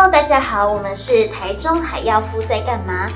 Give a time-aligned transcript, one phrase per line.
[0.00, 3.08] Hello，大家好，我们是台中海药夫在干嘛？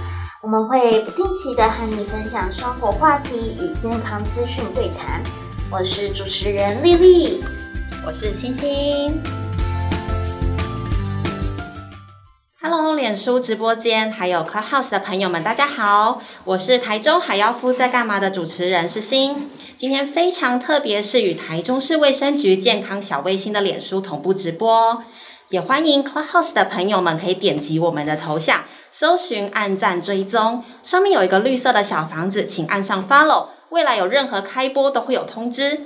[0.42, 5.22] 我们会不定期的和你分享生活话题与健康资讯对谈。
[5.70, 7.44] 我是主持人丽丽，
[8.04, 9.22] 我是星星。
[12.60, 19.52] Hello，脸书直播间还有 Clubhouse 的朋友们，大家好，我是台中海药夫在干嘛的主持人是星。
[19.78, 25.04] 今天非常特别，是与台中市卫生局健康小卫星的脸书同步直播。
[25.52, 35.80] 也欢迎 Clubhouse 的朋友们可以点击我们的头像，搜寻、按赞、追踪，上面有一个绿色的小房子，请按上 Follow，未来有任何开播都会有通知。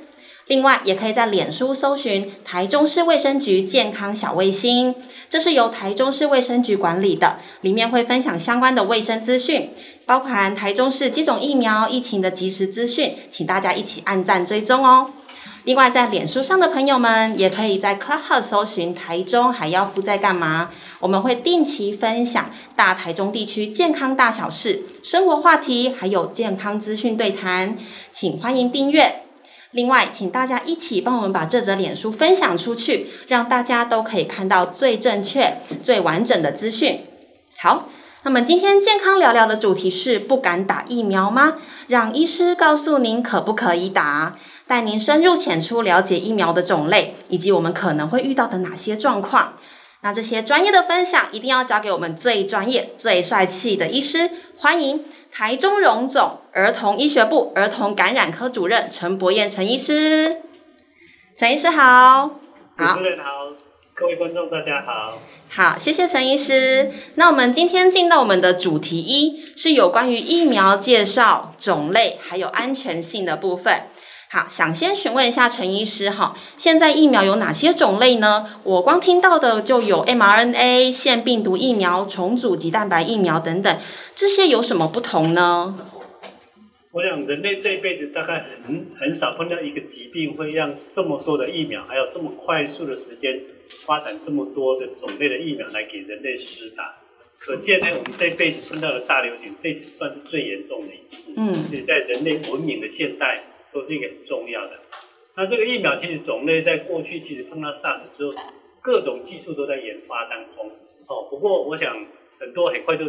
[0.47, 4.95] 另外，也可以在脸书搜寻台中市卫生局健康小卫星，
[5.29, 9.73] 这是由台中市卫生局管理的，里面会分享相关的卫生资讯，
[10.05, 15.11] 包含台中市接种疫苗、疫情的即时资讯，请大家一起按赞追踪哦。
[15.67, 20.71] 另外，在脸书上的朋友们，也可以在 Clubhouse 搜寻台中海妖夫在干嘛。
[21.01, 27.77] 我们会定期分享大台中地区健康大小事、生活话题，还有健康资讯对谈，
[28.13, 29.23] 请欢迎订阅。
[29.73, 37.01] 另外，请大家一起帮我们把这则脸书分享出去，让大家都可以看到最正确、最完整的资讯。
[37.59, 37.89] 好，
[38.23, 41.55] 那么今天健康聊聊的主题是：不敢打疫苗吗？
[41.89, 44.39] 让医师告诉您可不可以打。
[44.69, 49.59] 带您深入浅出了解疫苗的种类，以及我们可能会遇到的哪些状况。
[50.03, 54.31] 那这些专业的分享，一定要交给我们最专业、最帅气的医师。
[54.59, 60.43] 欢迎台中荣总儿童医学部儿童感染科主任陈博彦陈医师。
[61.37, 62.31] 陈医师好，
[62.77, 63.25] 主持人好，
[63.95, 65.19] 各位观众大家好。
[65.49, 66.93] 好，谢谢陈医师。
[67.15, 73.83] 那我们今天进到我们的主题一，是有关于疫苗介绍、种类还有安全性的部分。
[74.29, 78.61] 好，想先询问一下陈医师哈，现在疫苗有哪些种类呢？
[78.65, 83.79] 我光听到的就有 mRNA、腺病毒疫苗、重组及蛋白疫苗等等，
[84.17, 85.79] 这些有什么不同呢？
[86.91, 93.41] 我想人类这一辈子大概很很少碰到一个疾病会让这么多的疫苗，还有这么快速的时间
[93.85, 96.97] 发展这么多的种类的疫苗来给人类施打。
[97.39, 101.35] 可见呢，我们这一辈子碰到的大流行，这次算是最严重的一次。
[101.37, 103.45] 嗯，所以在人类文明的现代。
[103.77, 104.73] 都是一个很重要的。
[105.35, 108.33] 那这个疫苗其实种类在过去其实碰到 SARS 之后，
[108.81, 110.73] 各种技术都在研发当中。
[111.07, 111.95] 哦，不过我想
[112.41, 113.05] 很多很快就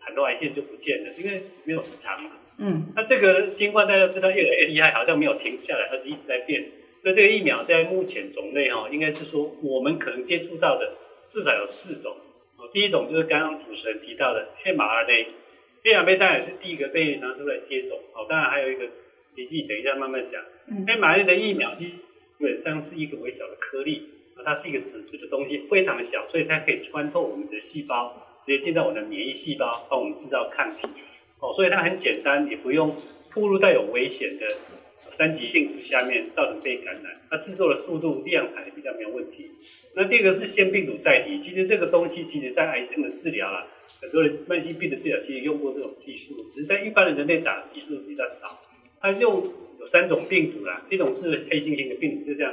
[0.00, 2.32] 很多癌线就不见了，因为没有市场嘛。
[2.58, 2.92] 嗯。
[2.94, 6.70] 那这个新冠大家知道越来越厉害，好像没有停下来，而且一直在变。
[7.00, 10.92] 所以这个疫苗在目前种类哈，应该是说我们可能接触到的
[11.26, 12.14] 至少有四种。
[12.58, 17.98] 哦，第一种就是刚刚主持人提到的 mRNA，mRNA 当然是第一个被拿出来接种。
[18.12, 18.86] 哦，当然还有一个。
[19.40, 20.42] 你自己等一下慢慢讲。
[20.68, 21.94] mRNA 的疫苗基
[22.38, 24.06] 本上是一个微小的颗粒，
[24.44, 30.86] 它是一个纸质的东西，非常的小，所以它可以穿透我们的细胞，直接进到我们的免疫细胞，帮我们制造抗体。
[31.38, 32.94] 哦，所以它很简单，也不用
[33.32, 34.46] 暴露带有危险的
[35.08, 37.22] 三级病毒下面，造成被感染。
[37.30, 39.50] 它制作的速度、量产也比较没有问题。
[39.94, 43.66] 那第二个是腺病毒载体，其实这个东西其实在癌症的治疗啊，
[44.02, 48.60] 很多人慢性病的治疗其实用过这种技术，只是在一般的人类打技术比较少。
[49.00, 52.52] 它是用有三种病毒啦，一种是黑猩猩的病毒，就像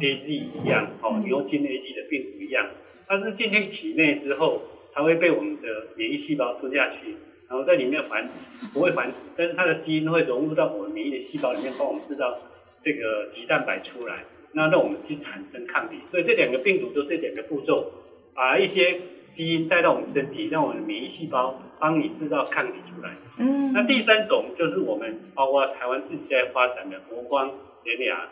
[0.00, 2.70] A G 一样，哦，牛津 A G 的病毒一样，
[3.06, 7.16] 它是进去体内之后，它会被我们的免疫细胞吞下去，
[7.48, 8.30] 然后在里面繁
[8.72, 12.38] 不会繁殖，但是它的基因会融入到我们免疫的细胞里面，帮我们制造
[12.80, 15.96] 这个棘蛋白出来，那让我们去产生抗体。
[16.04, 17.90] 所以这两个病毒都是两个步骤，
[18.34, 19.00] 把一些
[19.30, 23.14] 基因带到我们身体，让我们的免疫细胞帮你制造抗体出来。
[23.38, 27.52] 嗯，那第三种就是我们包括台湾自己在发展的国光、
[27.84, 28.28] 联雅，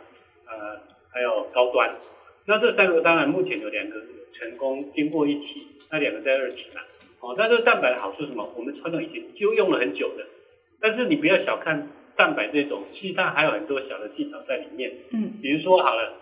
[0.47, 0.81] 呃，
[1.11, 1.95] 还有高端。
[2.47, 3.97] 那这三个当然目前有两个
[4.31, 6.83] 成功经过一期，那两个在二期嘛。
[7.21, 8.53] 哦，那这个蛋白的好处是什么？
[8.57, 10.25] 我们传统以前就用了很久的，
[10.81, 14.93] 但是你不要小看蛋白这种，其实它还有很多小的技巧在里面。
[15.11, 16.15] 嗯，比如说好了，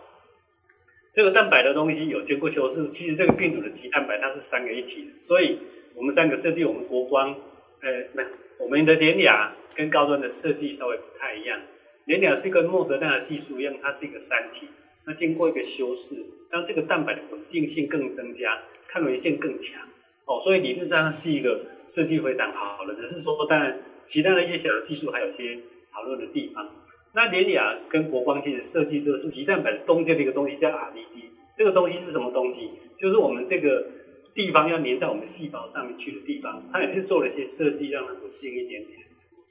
[1.14, 5.61] 这个蛋白的东西有经过修饰，其实这个病毒的棘蛋白它是三个一体的，所以
[5.94, 7.31] 我们三个设计我们国光，
[7.81, 8.25] 呃，没。
[8.58, 11.61] 我们的联雅跟高端的设计稍微不太一样，
[12.06, 14.69] 联雅是跟莫德纳的技术一样，它是一个三体，
[15.06, 16.16] 那经过一个修饰，
[16.50, 19.82] 让这个蛋白的稳定性更增加，抗原性更强，
[20.25, 25.58] 哦，所以理论上是一个设计非常好的，只是说当然其他的一些小的技术还有些
[25.93, 26.69] 讨论的地方。
[27.14, 32.70] 那联雅跟国光其实设计都是极蛋白的中间的一个东西叫 RBD，这个东西是什么东西？
[32.96, 33.87] 就是我们这个。
[34.34, 38.99] 地方要粘到我们细胞上面去的地方，它也是做了一些设计，让它稳定一点点。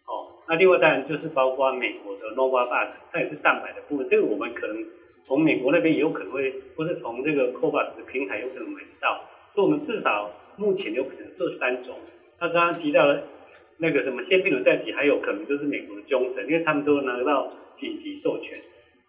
[0.05, 4.05] 哦，那另外当然就是包括美国的 Novavax，它也是蛋白的部分。
[4.05, 4.85] 这个我们可能
[5.21, 9.23] 从美国那边也有可能会，或是从这个 COVAX 的平台有可能买得到。
[9.55, 11.95] 那我们至少目前有可能这三种。
[12.37, 13.23] 他刚刚提到了
[13.77, 18.57] 那个什么腺病毒载体，还有可能就是美国的 Johnson，因为他们都拿到紧急授权。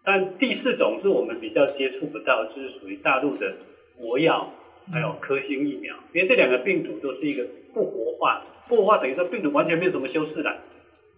[0.03, 3.55] 但第四种是我们比较接触不到，就是属于大陆的
[3.97, 4.53] 国药，
[4.91, 10.61] 还有科兴疫苗，因为这两个病毒都是一个不活化，不活化等于说病毒完全没有什么修饰的，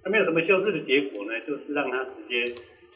[0.04, 2.46] 它没有什么修饰的结果呢，就是让它直接，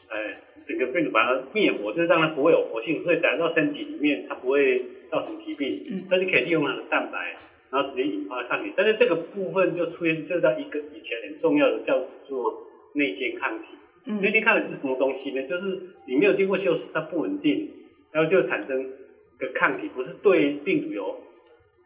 [0.08, 0.34] 呃，
[0.64, 7.36] 整个病毒把它灭活，就是让它不会有活性，所以打到身体里面它不会造成疾病，嗯，但是可以利用它的蛋白，
[7.72, 13.68] 然后直接引发抗体，但是这个部分就出现这到一个以前很重要的叫做内建抗体。
[14.04, 15.42] 嗯，内建抗体是什么东西呢？
[15.42, 17.70] 就是你没有经过修饰，它不稳定，
[18.10, 18.90] 然后就产生
[19.38, 21.16] 个抗体，不是对病毒有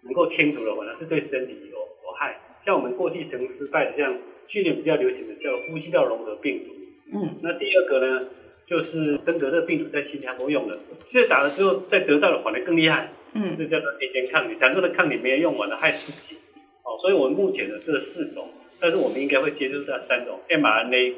[0.03, 2.41] 能够清除的话，而是对身体有有害。
[2.59, 6.75] 像我们过去曾失败的，像去年比较流行的叫呼吸道融合病毒。
[7.12, 8.29] 嗯，那第二个呢，
[8.65, 13.12] 就是登革热病毒在新加坡用的，现在打了之后再得到的反而更厉害。
[13.37, 16.37] 嗯，这叫做内间抗体，产生的抗体没有用完了，害自己。
[16.83, 18.49] 哦，所以我们目前的这四种，
[18.81, 21.15] 但是我们应该会接触到三种 mRNA。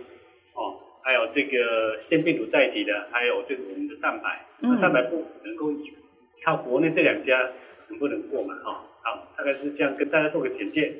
[0.54, 0.80] 哦。
[1.00, 5.72] 还有这个腺病毒载体的，还有这个我们的蛋白，那、蛋白不能够
[6.44, 7.48] 靠国内这两家
[7.88, 8.54] 能不能过嘛？
[8.62, 10.92] 哈，好，大概是这样跟大家做个简介。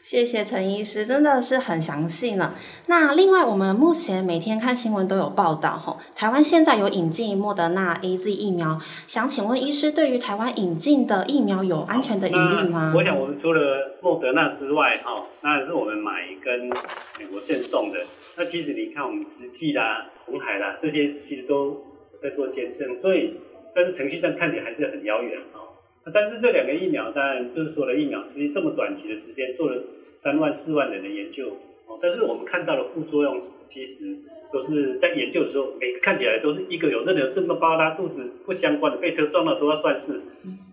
[0.00, 2.54] 谢谢陈医师，真的是很详细呢。
[2.86, 12.94] 那另外，我们目前每天看新闻都有报道，吼，台湾现在有引进莫德纳 AZ 疫苗，想请问医师，对于台湾引进的疫苗有安全的疑虑吗？
[12.96, 16.70] 我想，我们除了莫德纳之外，哈，当然是我们买跟
[17.18, 17.98] 美国赠送的。
[18.36, 21.82] 那其实你看，我们慈济啦、红海啦这些，其实都
[22.22, 23.34] 在做签证，所以，
[23.74, 25.67] 但是程序上看起来还是很遥远啊。
[26.12, 29.82] 但是这两个疫苗，当然就是说了疫苗，其实这么短期的时间做了
[30.14, 31.56] 三万四万人的研究
[31.86, 31.98] 哦。
[32.00, 34.16] 但是我们看到的副作用，其实
[34.52, 40.22] 都是在研究的时候，每个看起来都是一个有任何这么包拉肚子不相关的，被车撞到都要算是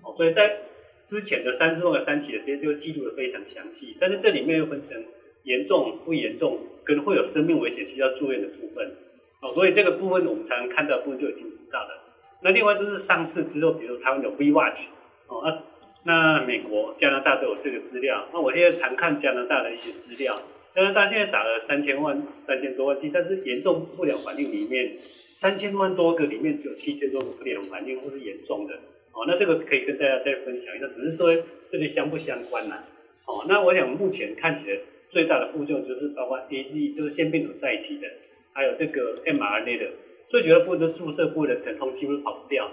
[0.03, 0.13] 哦。
[0.13, 0.59] 所以在
[1.03, 5.03] 之前的三十万个三期的时间就记录的非常详细，但是这里面又分成
[5.43, 6.59] 严重不严重。
[6.85, 8.87] 跟会有生命危险需要住院的部分，
[9.41, 11.99] 哦，所以这个部分我们才能看到的部分就已经知道了。
[12.43, 14.81] 那另外就是上市之后，比如台湾有 V-Watch，
[15.27, 15.63] 哦，那
[16.03, 18.27] 那美国、加拿大都有这个资料。
[18.33, 24.97] 那我现在常看加拿大的一些资料，加拿大现在打了三千万、三千多万剂，但是严重不良反应里面，
[25.33, 28.75] 三千万多个里面只有七千多个不良反应或是严重的，
[29.13, 31.35] 哦，那这个可以跟大家再分享一下，只是说
[31.65, 32.75] 这里相不相关呢？
[33.25, 34.79] 哦，那我想目前看起来。
[35.07, 38.07] 最大的副作用就是包括 A G，就是腺病毒载体的，
[38.51, 39.91] 还有这个 m R N A 的，
[40.27, 42.69] 最主要部分的注射部位的疼痛几乎跑不掉。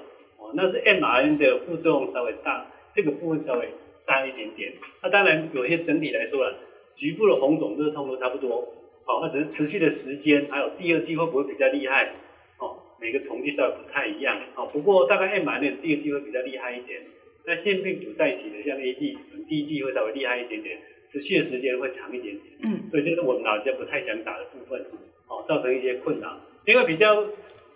[0.53, 3.69] 哦，那是 m R N A 的副作用稍微大，这个部分稍微
[4.07, 4.73] 大一点点。
[5.03, 6.59] 那当然有些整体来说了，
[6.95, 8.61] 局部的红肿热痛都差不多。
[9.05, 12.13] 好，那只是持续的时间，还有第二季会不会比较厉害？
[12.59, 14.39] 哦，每个统计稍微不太一样。
[14.55, 17.01] 好，不过大概 m R N A 的第二季会比较厉害一点。
[17.45, 20.79] 那腺病毒载体的像 A G，可能第一季会稍微厉害一点点。
[21.05, 24.81] 持续的时间会长一点点，嗯，所以这是我们老人家不太想打的部分，
[25.27, 26.41] 哦，造成一些困扰。
[26.65, 27.27] 另外比较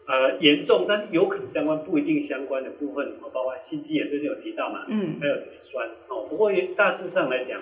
[0.07, 7.61] 呃严重，但是有可能相关不一定相关的部分，哦，包括心肌炎最近有提到嘛，嗯，还有血栓，哦，不过大致上来讲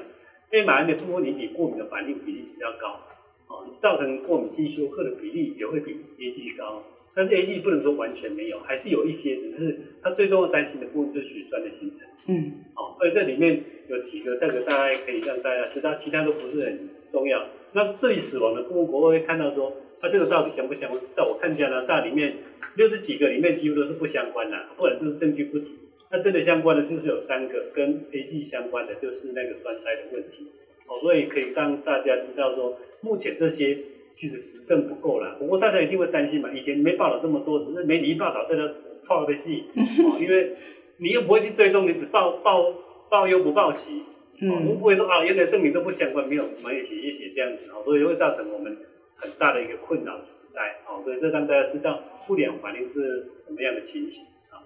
[0.50, 3.00] ，mRNA 的部分引起过敏的反应比例比较高，
[3.48, 6.82] 哦，造成过敏性休克的比例也会比 AG 高。
[7.16, 12.08] 但是 A G 不能说完全没有，还是有一些，只是它最重要担心的部分就是血栓的形成。
[12.26, 17.46] 嗯，哦，所以这里面有几个，这个大概可以让大家知道，其他都不是很重要。
[17.70, 19.72] 那至于死亡的部分，国外会看到说，
[20.04, 21.02] 它这个到底相不相关？
[21.02, 22.36] 知道我看加拿大里面
[22.76, 25.72] 六十几个里面几乎都是不相关的，不然就是证据不足。
[26.10, 30.52] 那真的相关的就是有三个，跟 A G 相关的就是那个栓塞的问题。
[30.86, 33.78] 哦，所以可以让大家知道说，目前这些。
[34.14, 36.48] 其实实证不够了，不过大家一定会担心嘛。
[36.54, 38.62] 以前没报道这么多，只是媒体一报道，大家
[39.00, 40.54] 错的戏 哦，因为
[40.98, 42.72] 你又不会去追踪，你只报报
[43.10, 44.02] 报忧不报喜，
[44.42, 48.78] 哦，你不会说啊，原来证明都不相关，没有没有写一写这样子，哦，所以会造成我们
[49.24, 54.60] 很大的一个困扰存在，哦，所以这让大家知道不良反应是什么样的情形啊。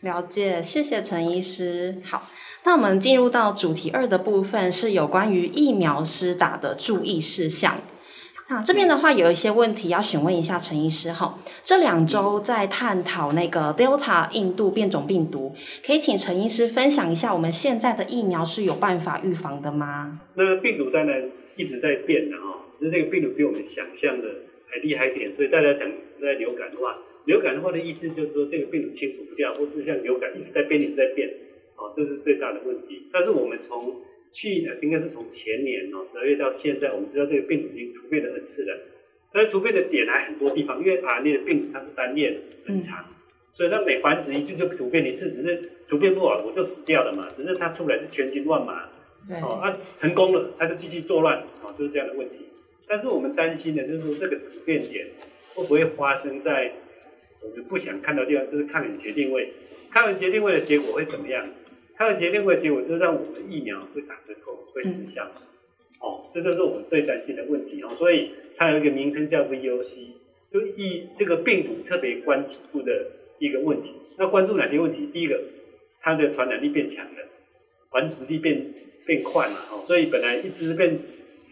[0.00, 2.00] 了解，谢谢陈医师。
[2.02, 2.26] 好，
[2.64, 7.76] 那我们进入到主题二的部分，是有关于疫苗施打的注意事项。
[8.50, 11.38] 那这边的话有一些问题要询问一下陈医师哈。
[11.62, 20.20] 这两周在探讨那个 Delta 印度变种病毒，可以请陈医师分享一下我们现在的疫苗是有办法预防的吗？
[20.32, 24.34] 那个病毒当然一直在变的哈，只是这个病毒比我们想象的
[24.68, 25.90] 还厉害一点，所以大家讲
[26.22, 31.28] 在流感的话，流感的话的意思就是说这个病毒清除不掉，或是像流感一直在变一直在变，
[31.76, 33.08] 哦，这是最大的问题。
[33.12, 34.00] 但是我们从
[34.30, 38.78] 去年应该是从前年哦，十二月到现在，我们知道这个病毒已经突变了 N 次了。
[39.32, 42.34] 但是突变的点还很多地方，因为 RNA 的病毒它是单链
[42.64, 43.04] 很长，
[43.52, 47.28] 所以它每繁殖一次就突变一次，只是突变不好我就死掉了嘛。
[47.30, 48.88] 只是它出来是千军万马，
[49.26, 52.46] 对哦，啊成功了，他就继续作乱，哦，就是这样的问题。
[52.86, 55.06] 但是我们担心的就是说这个突变点
[55.54, 56.72] 会不会发生在
[57.42, 59.52] 我们不想看到的地方，就是抗原决定位。
[59.90, 61.48] 抗原决定位的结果会怎么样？
[61.96, 65.24] 抗原决定位的结果就是让我们疫苗会打折扣，会失效。
[65.36, 65.42] 嗯
[66.00, 70.12] 哦，这就是我们最担心的问题哦，所以它有一个名称叫 VOC，
[70.46, 73.10] 就以这个病毒特别关注的
[73.40, 73.94] 一个问题。
[74.16, 75.08] 那关注哪些问题？
[75.12, 75.42] 第一个，
[76.00, 77.28] 它的传染力变强了，
[77.90, 78.72] 繁殖力变
[79.08, 81.00] 变快嘛，哦，所以本来一只变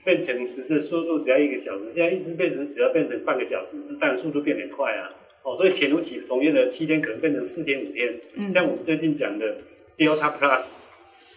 [0.05, 5.09] 变成十只速度只要一个小时，现在一只变十只要变成半个小时，当然速度变得快啊，
[5.43, 9.57] 哦，所以潜伏期从原来的七天可能变成四天五天，嗯，像我们最近讲的
[9.97, 10.73] Delta Plus，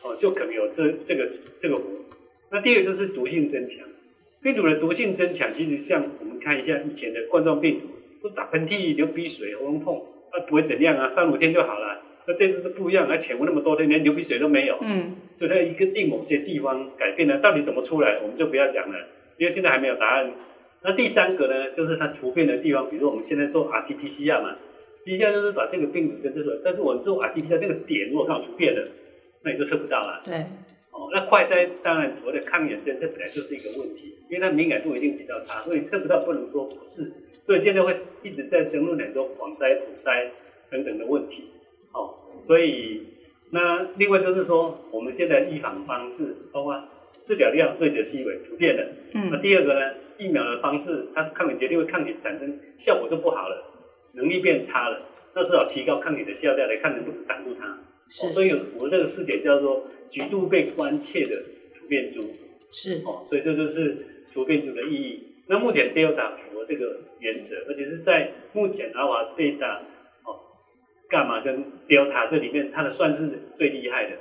[0.04, 1.82] 哦，就可能有这这个这个。
[2.52, 3.88] 那第二个就是毒性增强，
[4.44, 7.88] 病毒的毒性增强，其实像我们看一下以前的冠状病毒，
[8.28, 11.89] 都打喷嚏、流鼻水、喉咙痛，那不会怎样啊，三五天就好了。
[12.30, 14.78] 那这次是不一样，还潜伏那么多天，连流鼻水都没有。
[14.82, 19.00] 嗯，所以它一个定某些地方改变了，到底怎么出来，我们就不要讲了，
[19.40, 20.32] 因为现在还没有答案。
[20.84, 24.56] 那第三个呢，就是它突变的地方，比如说我们现在做 RT-PCR 嘛
[25.04, 28.88] ，PCR 就是把这个病毒侦测出来，但是我们做 RT-PCR 那个点如果刚好突变了，
[29.44, 30.22] 那你就测不到了。
[30.24, 30.36] 对。
[30.92, 40.28] 哦那快筛当然所谓的抗原针，这本来就是一个问题，因为它敏感度一定比较差，所以测不到不能说不是，所以现在会一直在争论很多广筛、普筛
[40.70, 41.46] 等等的问题。
[42.40, 43.04] 哦，所以
[43.52, 46.84] 那另外就是说，我们现在预防方式，包括
[47.24, 48.88] 治疗量对的细微突变的。
[49.14, 49.30] 嗯。
[49.32, 53.64] 那第二个呢，疫苗的方式，它抗体决定为抗体产生效果就不好了，
[54.14, 55.02] 能力变差了，
[55.36, 57.68] 那是要提高抗体的效价来看能不能挡住它。
[58.22, 59.86] 哦，所以我这个试点叫做。
[60.10, 61.40] 极度被关切的
[61.72, 62.32] 突变株
[62.74, 65.24] 是哦，所以这就是突变株的意义。
[65.46, 69.82] 那目前 Delta 符合这个原则，而且是在目前阿尔法、贝塔、哦、
[71.10, 74.16] 伽马跟 Delta 这里面，它的算是最厉害的。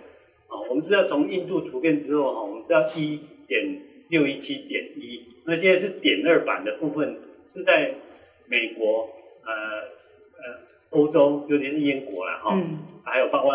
[0.48, 7.94] 哦，我们知道从印度突变之后，哈，我们知道一点六一七点一，那现在是点二版的部分，是在
[8.46, 9.08] 美国、
[9.44, 13.52] 呃呃欧洲，尤其是英国啦，哈、嗯，还有包括。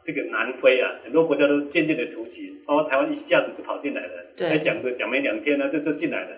[0.00, 6.36] 这个南非啊，很多国家都渐渐的突起，包括台湾一下子就跑进来了，才讲着讲没两天呢、啊，就就进来了，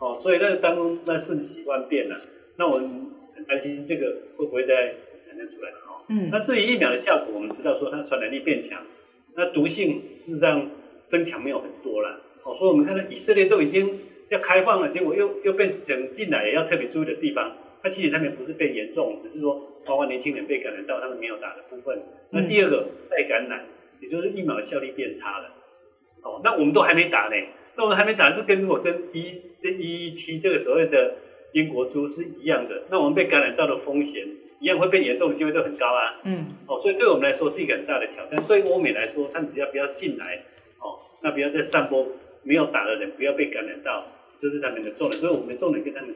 [0.00, 2.20] 哦，所以那当中那瞬息万变了、啊，
[2.56, 4.94] 那我们很担心这个会不会再
[5.28, 8.82] 产生出来哦，嗯，那至于疫苗的效果，我们知道说它传染力变强，
[9.34, 10.70] 那毒性事实上
[11.06, 14.00] 增强没有很多了，哦，所以我们看到以色列都已经
[14.30, 19.70] 要开放了，结果又又变成进来也要特别注意的地方，那其实他们不是变严重，只是说。
[19.86, 23.66] 包括年轻人被感染到他们没有打的部分，那第二个再感染，
[24.00, 25.52] 也就是疫苗的效力变差了。
[26.22, 27.36] 哦，那我们都还没打呢，
[27.76, 31.16] 那我们还没打，是跟我跟一这一一七这个所谓的
[31.52, 32.84] 英国株是一样的。
[32.90, 34.26] 那我们被感染到的风险
[34.64, 36.20] 一样会变严重的机会就很高啊。
[36.24, 36.46] 嗯。
[36.66, 38.42] 哦，所以对我们来说是一个很大的挑战。
[38.48, 40.42] 对欧美来说，他们只要不要进来，
[40.80, 42.06] 哦，那不要再散播
[42.42, 44.06] 没有打的人不要被感染到，
[44.38, 45.20] 这是他们的重点。
[45.20, 46.14] 所以我们的重点跟他们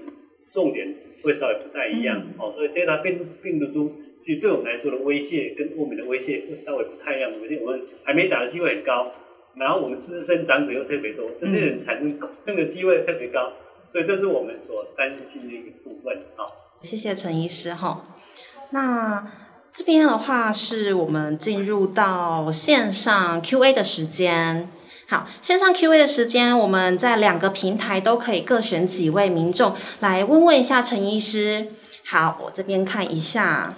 [0.50, 0.94] 重点。
[1.20, 7.32] 会稍微不太一样、嗯、哦，所以 Delta 病病毒株其实对我们来说的威胁跟欧美的威胁会稍微不太一样。
[7.42, 9.12] 而且我们还没打的机会很高，
[9.56, 13.52] 然后我们资深长者又特别多，这些人产生病的机会特别高，
[13.90, 16.46] 所以这是我们所担心的一个部分啊。
[16.82, 18.17] 谢谢陈医师哈。
[18.70, 19.26] 那
[19.72, 24.68] 这边的话是我们进入到线上 Q&A 的时间。
[25.08, 31.68] 好，线上 Q&A 的时间，我们在两个平台都可以各选几位民众来问问一下陈医师。
[32.04, 33.74] 好，我这边看一下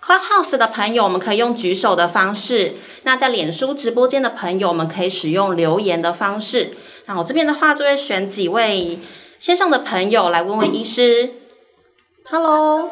[0.00, 6.76] ，Clubhouse 的朋友，我们可以用举手的方式；那在脸书直播间的朋友，我们可以使用留言的方式。
[7.06, 9.00] 那我这边的话，就会选几位
[9.40, 11.30] 线上的朋友来问问医师。
[12.30, 12.90] Hello，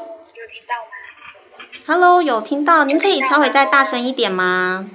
[1.87, 4.89] ？Hello，有听到，您可以稍微再大声一点吗？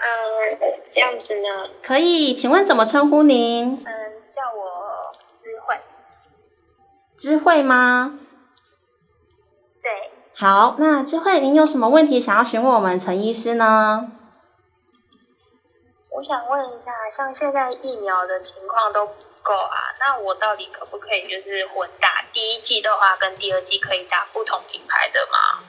[0.00, 0.58] 嗯，
[0.92, 1.70] 这样子呢？
[1.82, 3.82] 可以，请问怎么称呼您？
[3.84, 3.84] 嗯，
[4.30, 5.12] 叫我
[5.42, 5.80] 知慧。
[7.16, 8.18] 知慧吗？
[9.82, 10.10] 对。
[10.34, 14.12] 好，那知慧，您有什么问题想要询问我们陈医师呢？
[16.10, 19.12] 我想问一下，像现在疫苗的情况都不
[19.48, 22.26] 够啊，那我到底可不可以就是混打？
[22.34, 25.64] 第一季的话跟第二季可以打不同品牌的吗？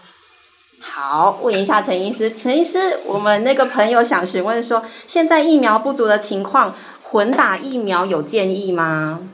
[0.82, 2.34] 好，问一下陈医师。
[2.36, 9.30] 陈医师，我们那个朋友想询问说，现在疫苗不足的情况，混打疫苗有建议吗？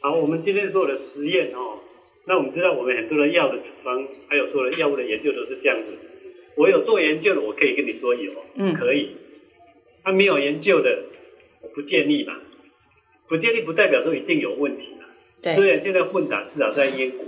[0.00, 1.80] 好，我们今天所有的实验哦，
[2.26, 5.98] 那我们知道我们很多的药的处方，还有所有的药物的研究都是这样子。
[6.56, 9.16] 我有做研究的，我可以跟你说有，嗯，可以。
[10.04, 11.06] 他没有研究的，
[11.62, 12.34] 我不建议嘛。
[13.28, 15.04] 不建立不代表说一定有问题嘛。
[15.42, 15.52] 对。
[15.52, 17.24] 虽然现在混打至少在英国。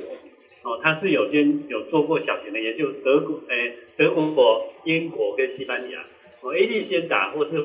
[0.63, 6.05] 哦，他是有间有做过小型的研究，德国、诶、欸、德国、英国跟西班牙，
[6.41, 7.65] 哦，A G 先打或是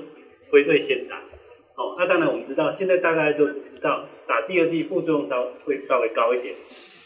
[0.51, 1.15] 辉瑞先打，
[1.73, 6.53] 哦，那当然我们知道，现在大家都知道打第二剂副作用稍会稍微高一点，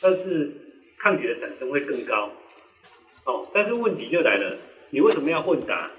[0.02, 0.52] 但是
[0.98, 2.30] 抗体的产生会更高，
[3.24, 4.58] 哦，但是问题就来了，
[4.90, 5.92] 你为什么要混打？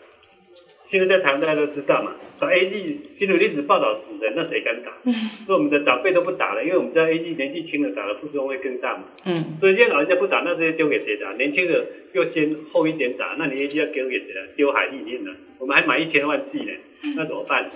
[0.86, 4.92] 现在在台湾大家都知道嘛，打 A G 新闻一直报道死人，那谁敢打？
[5.02, 5.12] 嗯
[5.44, 9.04] 所以我们的长辈都不打了，因为我们知道 A G 年纪轻的打的副作用会更大嘛。
[9.24, 9.58] 嗯。
[9.58, 11.32] 所以现在老人家不打，那这些丢给谁打？
[11.32, 14.46] 年轻的又先后一点打，那你 A G 要丢给谁了？
[14.56, 15.34] 丢海里面了。
[15.58, 16.72] 我们还买一千万剂呢，
[17.16, 17.68] 那怎么办？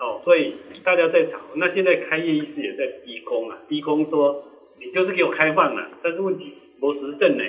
[0.00, 1.38] 哦，所以大家在吵。
[1.54, 4.44] 那现在开业医师也在逼空啊，逼空说
[4.80, 7.44] 你就是给我开放了，但是问题没实证呢。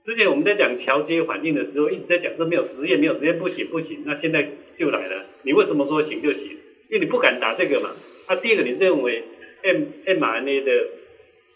[0.00, 4.04] 之前我们在讲桥接反应的时候，一直在讲这没有实验，没有实验不行不行。
[4.06, 6.52] 那现在就来了，你为什么说行就行？
[6.88, 7.90] 因为你不敢打这个嘛。
[8.28, 9.24] 那、啊、第二个，你认为
[9.62, 10.72] M mRNA 的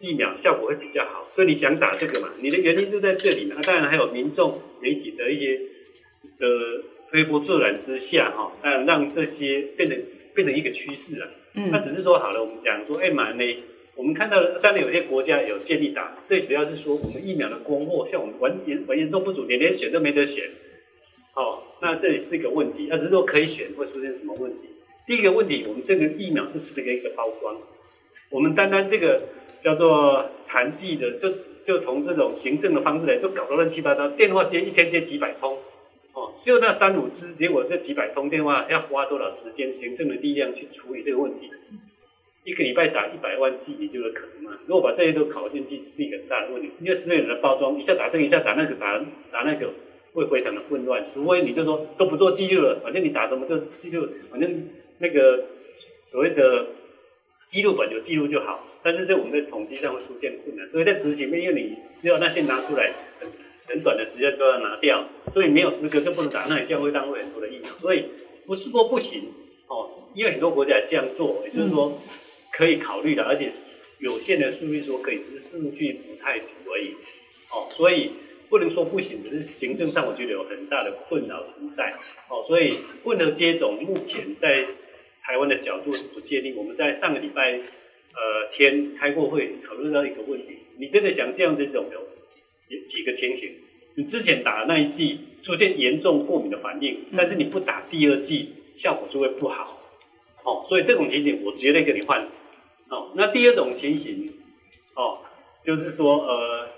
[0.00, 2.30] 疫苗效果会比较好，所以你想打这个嘛？
[2.40, 3.56] 你的原因就在这里嘛。
[3.62, 5.56] 当然还有民众媒体的一些
[6.38, 9.98] 的推波助澜之下，哈，当然让这些变成
[10.34, 11.30] 变成一个趋势了。
[11.54, 13.56] 嗯，那只是说好了，我们讲说 mRNA。
[13.94, 20.48] 我们看到，当然有些国家有建立打，最主要是说我们疫苗的供货，像我们完严完严重不足，连连选都没得选，
[21.34, 22.86] 哦，那这里是一个问题。
[22.88, 24.62] 那只是说可以选，会出现什么问题？
[25.06, 27.54] 第一个问题，我们这个疫苗是十个一个包装，
[28.30, 29.22] 我们单单这个
[29.60, 31.28] 叫做残剂的，就
[31.62, 35.58] 就从这种行政的方式来，就搞得乱七八糟，电话接一天接几百通，
[36.14, 41.50] 哦，就那三五支，结果这几百通电话要花多少时间，行政的力量去处理这个问题？
[42.44, 44.58] 一个礼拜打一百万剂，你就有可能吗？
[44.66, 46.72] 如果把这些都考进去，是一个很大的问题。
[46.80, 48.98] 因为所有人的包装，一下打这个，一下打那个，打
[49.30, 49.70] 打那个，
[50.12, 51.04] 会非常的混乱。
[51.04, 54.68] 除非你就说都不做记录了，反正你打什么就记录，反正
[54.98, 55.44] 那个
[56.04, 56.66] 所谓的
[57.46, 58.66] 记录本有记录就好。
[58.82, 63.28] 但是在我们的统计上会出现困难，所以在执行面，因为你只要那些拿出来很
[63.68, 67.70] 很短的时间就要拿掉，所以没有资格就不能打，那你这样会浪费很多的疫苗。
[67.80, 68.06] 所以
[68.44, 69.32] 不是说不行
[69.68, 72.00] 哦，因为很多国家这样做，也就是说。
[72.52, 73.48] 可以考虑的，而且
[74.00, 76.94] 有限的数据说可以，只是数据不太足而已。
[77.50, 78.12] 哦，所以
[78.50, 81.94] 不能说不行，只是行政上我觉得有很大的困扰存在。
[82.28, 84.66] 哦，所以混合接种目前在
[85.22, 86.52] 台湾的角度是不建议。
[86.54, 93.56] 我们在上个礼拜呃天开过会，讨论到一个问题：你真的想这样这种有几个情形？
[93.94, 99.78] 你之前打的那一剂出现严重过敏的反应，但是你不打第二剂，效果就会不好。
[100.44, 102.26] 哦，所以这种情形我绝对给你换。
[102.92, 104.30] 哦，那第二种情形，
[104.94, 105.20] 哦，
[105.64, 106.68] 就是说，呃，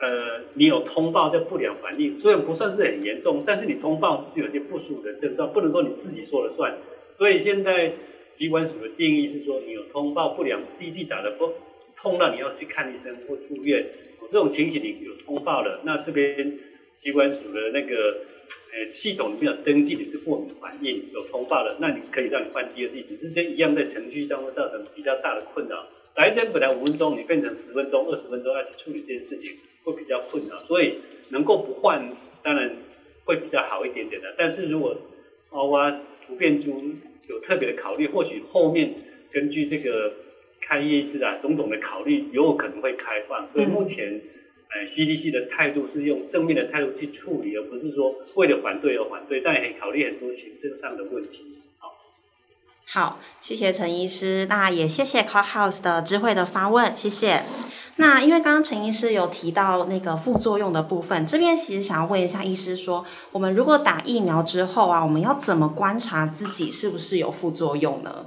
[0.00, 6.76] 呃，你有通报叫不良反应，虽然不算是很严重，但是你通报是有些不舒服的症状，不能说你自己说了算。
[7.16, 7.92] 所以现在
[8.32, 11.52] 疾管署的定义是说，你有通报不良，第一剂打的不
[11.96, 13.86] 痛到你要去看医生或住院，
[14.28, 16.58] 这种情形你有通报了，那这边
[16.98, 18.34] 疾管署的那个。
[18.72, 25.86] 呃，系统里面有登记你是过敏反应，有通报的，那你可以让你换第二剂，只是这一样在程序上会造成比较大的困扰。
[26.14, 29.52] 打一针本来五分钟，你变成十分钟、二十分钟要去处理这件事情，
[29.84, 30.62] 会比较困扰。
[30.62, 30.98] 所以
[31.30, 32.06] 能够不换，
[32.42, 32.76] 当然
[33.24, 34.34] 会比较好一点点的。
[34.36, 34.96] 但是如果
[35.48, 35.90] 包括
[36.26, 36.82] 突变株
[37.28, 38.94] 有特别的考虑，或许后面
[39.30, 40.12] 根据这个
[40.60, 43.50] 开业式啊种种的考虑，有可能会开放。
[43.50, 44.20] 所以目前。
[44.84, 51.58] CDC 的态度是用正面的态度去处理，而不是说为了反对而反对，但也可以考虑很多行政上的问题。
[51.78, 51.94] 好，
[52.86, 57.42] 好，谢谢陈医师，那也谢谢 Clubhouse 的智慧的发问，谢谢。
[57.98, 68.26] 那因为刚刚陈医师有提到那个副作用的部分，这边其实想要问一下医师说，我们如果打疫苗之后啊，我们要怎么观察自己是不是有副作用呢？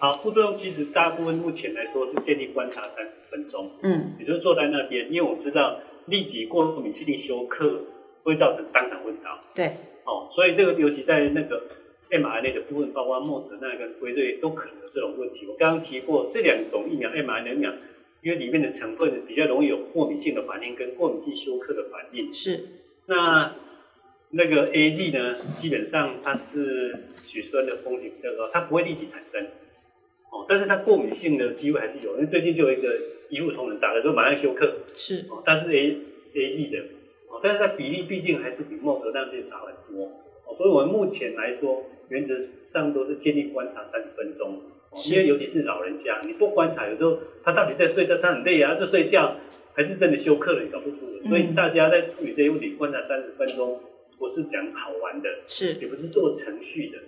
[0.00, 7.82] 好，副作用其实大部分目前来说是建议观察三十分钟，嗯，也就是坐在那边，因为我知道立即过敏性的休克
[8.22, 11.64] 会造成当场昏倒，对，哦，所以这个尤其在那个
[12.10, 15.46] mRNA 的部分，包括莫德纳跟辉瑞都可能有这种问题。
[15.48, 17.72] 我刚刚提过这两种疫苗 mRNA 疫苗，
[18.22, 22.68] 因为里面的成分比较容易有过敏性的反应跟过敏性休克的反应，是。
[23.06, 23.52] 那
[24.30, 29.44] 那个 A G 呢，基本上它是血栓的风险比较高，它不会立即产生。
[30.30, 32.88] 哦，但是它过敏性的机会还是有，因为最近就有一个
[33.30, 35.24] 医护同仁打了之后马上休克，是。
[35.30, 35.96] 哦，但是 A
[36.34, 36.78] A G 的，
[37.28, 40.04] 哦，但是它比例毕竟还是比莫德纳这些少很多，
[40.46, 42.34] 哦，所以我们目前来说，原则
[42.70, 44.60] 上都是建议观察三十分钟，
[44.90, 49.36] 哦，因为尤其是老人家，你不观察，有时候他到底在睡觉，他很累啊，是睡觉
[49.74, 53.80] 还是真的休克了，你搞不出的，所以大家在处理这些问题，观察三十分钟，
[54.18, 56.98] 不是讲好玩的，是，也不是做程序的。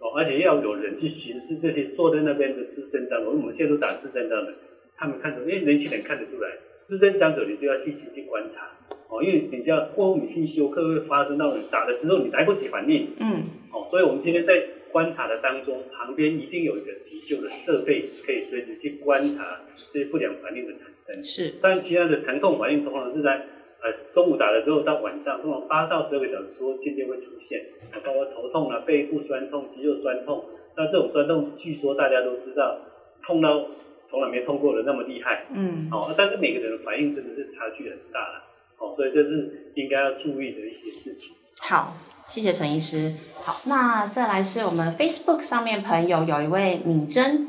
[0.00, 4.54] 哦，而且要有人去巡视这些坐在那边的资深长，因为我们现在都打资深长的，
[4.96, 6.50] 他们看出，因为年轻人看得出来，
[6.82, 8.66] 资资深长者你就要细心去观察
[9.08, 14.60] 哦，因为你知道过敏性休克会发生到你打了之后你来不及反应，嗯，哦，所以我们今天在
[14.90, 21.22] 观察的当中，旁边一定有一个急救的设备，可以随时去观察这些不良反应的产生。
[21.24, 23.46] 是，但其他的疼痛反应通常是在
[23.82, 27.60] 呃中午打了之后到晚上，通常八到十二个小时之后渐渐会出现，
[28.04, 30.44] 包括头痛啊、背部酸痛、肌肉酸痛。
[30.76, 32.78] 那这种酸痛，据说大家都知道，
[33.22, 33.66] 痛到
[34.06, 35.46] 从来没痛过的那么厉害。
[35.52, 38.44] 嗯，哦，但是每个人的反应真的是差距很大了。
[38.78, 41.36] 哦，所以这是应该要注意的一些事情。
[41.58, 41.96] 好。
[42.28, 43.12] 谢谢陈医师。
[43.42, 47.48] 好，那再来是我们 Facebook 上面朋友有一位敏珍，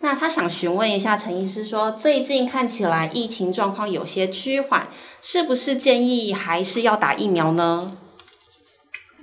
[0.00, 4.88] 那他想询问一下陈医师说，最近看起来疫情状况有些趋缓，
[5.22, 7.96] 是不是建议还是要打疫苗呢？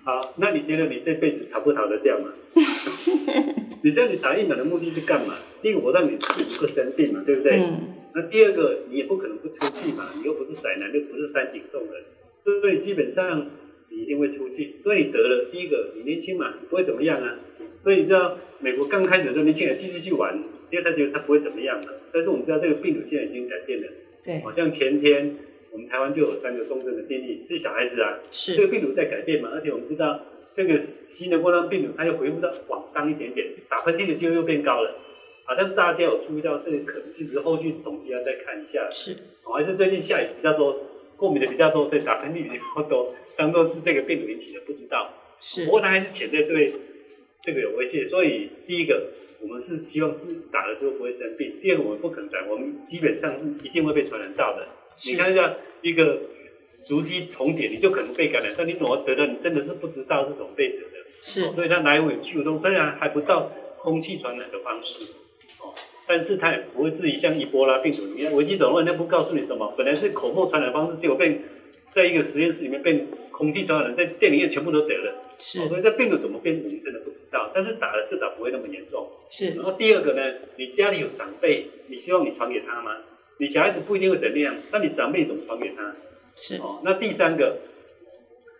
[0.05, 2.31] 好，那你觉得你这辈子逃不逃得掉吗？
[3.83, 5.35] 你知道你打疫苗的目的是干嘛？
[5.61, 7.59] 第一个，我让你自己不生病嘛，对不对？
[7.59, 7.95] 嗯。
[8.15, 13.47] 那第二个，你也不可能不出去嘛，你又不是宅男，又不是山顶洞人，所以基本上。
[13.91, 17.39] 你一定会出去，所以你得了，第一个你年轻嘛，不会怎么样啊。
[17.83, 20.37] 所以你知道美国刚开始的年轻人继续去玩，
[20.69, 21.99] 因为他觉得他不会怎么样的。
[22.13, 23.87] 但是我们知道这个病毒现在已经改变了，
[24.23, 25.37] 对，好像前天
[25.71, 30.19] 我们台湾就有三个重症的病例是小孩子啊，是这个病毒在改变嘛，而且我们知道
[30.51, 34.95] 这个新的冠状病毒它又回复到往上一点点，打喷嚏的机会又变高了，
[35.45, 40.75] 好像大家有注意到这个可能性，只是后续统计要再看一下，是，还是最近下雨比较多，
[41.17, 43.13] 过敏的比较多，所以打喷嚏比较多。
[43.37, 45.13] 当做是这个病毒引起的，不知道。
[45.39, 45.65] 是。
[45.65, 46.73] 不过它还是潜在对
[47.41, 49.07] 这个有威胁，所以第一个，
[49.39, 54.67] 我们是希望自打了之后不会生病；第二个，我们不可能打，我们基本上是一定会被传染到的。
[55.05, 56.19] 你看一下一个
[56.81, 59.27] 足迹重叠，你就可能被感染，但你怎么得的？
[59.27, 60.97] 你真的是不知道是怎么被得的。
[61.23, 61.43] 是。
[61.45, 65.05] 哦、所以它来回去动，虽然还不到空气传染的方式，
[65.59, 65.73] 哦，
[66.07, 69.73] 但是它也不会自己像伊波拉病毒，一样，危机总论那不告诉你什么？
[69.77, 71.41] 本来是口沫传染方式，结果被
[71.89, 73.05] 在一个实验室里面被。
[73.39, 77.49] 空气传染在电影院全部都得了，是、哦，所以这病毒怎么变，我们真的不知道。
[77.55, 79.09] 但是打了至少不会那么严重。
[79.29, 79.51] 是。
[79.51, 80.21] 然后第二个呢，
[80.57, 82.97] 你家里有长辈，你希望你传给他吗？
[83.39, 85.95] 你小孩子不一定会怎么样，那你长辈怎么传给他？
[86.35, 86.57] 是。
[86.57, 87.57] 哦，那第三个，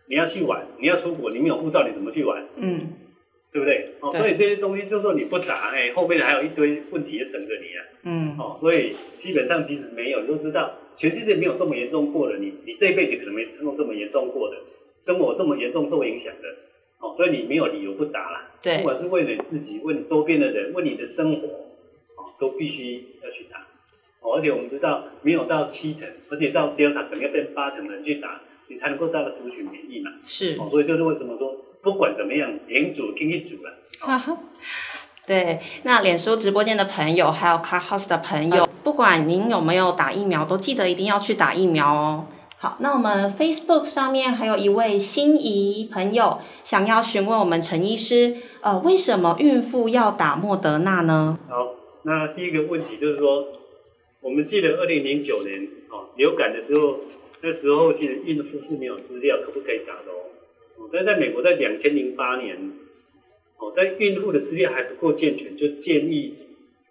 [0.08, 2.46] 你要去玩，你要出国，你没有护照，你怎么去玩？
[2.56, 2.94] 嗯，
[3.52, 3.96] 对不对？
[4.00, 7.82] 哦，所以这些东西就说你不打，哎，后面还有一堆问题等着你啊。
[8.04, 8.36] 嗯。
[8.40, 14.58] 哦，所以基本上即使没有，你都知道全世界没有这么严重过的，你你这一辈子可能没碰过这么严重过的。
[14.98, 16.50] 生活这么严重受影响的，
[17.00, 18.52] 哦，所以你没有理由不打啦。
[18.62, 23.66] 对，不管是为了你自己，为你周边的人，为你的生活，哦，都必须要去打。
[24.22, 30.12] 哦，而且我们知道，没有到七成，而且到 Delta 可能要变八成的人去打，你才能够达到族群免疫嘛。
[30.26, 30.58] 是。
[30.60, 33.74] 哦，所以就是为什么说，不管怎么样，连组给你组了。
[35.26, 42.26] 对，那脸书直播间的朋友，还有 Clubhouse 的朋友，不管您有没有打疫苗，都记得一定要去打疫苗哦。
[42.58, 51.38] 好，那我们 Facebook 上面还有一位心仪朋友想要询问我们陈医师，呃，为什么孕妇要打莫德纳呢？
[51.48, 53.46] 好，那第一个问题就是说，
[54.22, 57.00] 我们记得二零零九年哦，流感的时候，
[57.42, 60.32] 那时候其实孕妇是没有资料可不可以打的哦。
[60.78, 62.74] 哦，但是在美国在两千零八年，
[63.58, 66.36] 哦，在孕妇的资料还不够健全，就建议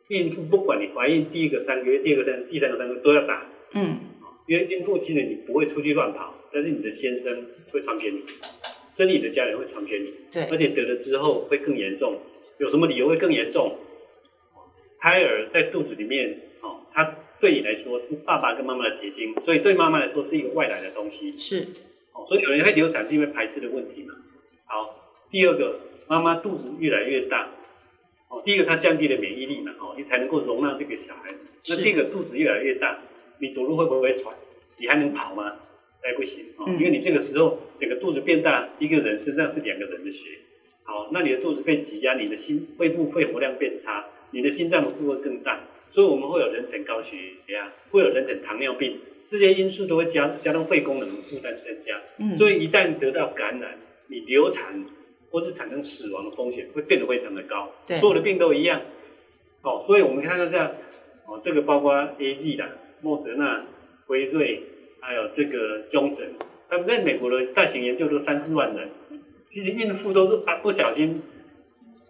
[0.08, 3.46] 孕妇不管你怀孕第一个三个月、第二个三、第三个三个月都要打。
[3.74, 3.98] 嗯。
[4.46, 8.22] 因为孕妇其实你不会出去乱跑，但是你的先生会传给你，
[8.90, 10.14] 甚至你的家人会传给你。
[10.32, 12.18] 对，而且得了之后会更严重。
[12.56, 13.76] 有什么理由会更严重？
[14.98, 16.40] 胎儿在肚子里面，
[17.40, 21.38] 对你来说是爸爸跟妈妈的结晶，所以对妈妈来说是一个外来的东西。
[21.38, 21.68] 是，
[22.12, 24.14] 哦，所以有人会流产是因为排斥的问题嘛。
[24.66, 27.48] 好，第二个，妈妈肚子越来越大，
[28.28, 31.52] 哦，第一个它降低了免疫力嘛，哦，你才能够容纳这个小孩子。
[31.68, 32.98] 那第二个肚子越来越大。
[33.40, 34.34] 你走路会不会喘？
[34.78, 35.52] 你还能跑吗？
[36.02, 40.30] 哎，不行哦，因为你这个时候整个肚子变大，一个人身上是两个人的血。
[40.82, 47.16] 好，那你的肚子被挤压，你的心肺部肺活量变差，你的心脏的负荷更大，所以我们会有妊娠高血
[47.48, 52.00] 压，会有妊娠糖尿病，这些因素都会加加重肺功能的负担增加。
[52.18, 54.84] 嗯，所以一旦得到感染，你流产
[55.30, 57.72] 或是产生死亡的风险会变得非常的高。
[57.86, 58.80] 对，所有的病都一样。
[59.62, 60.72] 哦，所以我们看到这样，
[61.26, 62.68] 哦，这个包括 A G 的。
[63.00, 63.64] 莫德纳、
[64.08, 64.60] 辉瑞，
[64.98, 66.30] 还有这个 Johnson，，
[66.68, 68.88] 他们在美国的大型研究都三四万人。
[69.46, 71.22] 其实孕妇都是啊不小心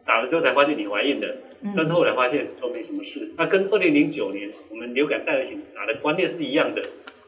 [0.06, 1.36] 打了之后才发现你怀孕的，
[1.76, 3.32] 但是后来发现都没什么事。
[3.36, 6.82] 那跟二零零九年我们流感大流行打的观念是一样的。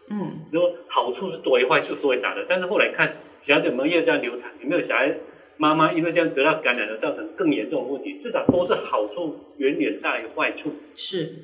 [0.08, 2.44] 嗯，如果好处是多于坏处，所以打的。
[2.48, 5.14] 但是后来看小孩子有没有这样流产，有没有小孩
[5.56, 10.72] 妈妈因为这样得到感染而造成更严重的问题，至少都是好处远远大于坏处。
[10.96, 11.34] 是。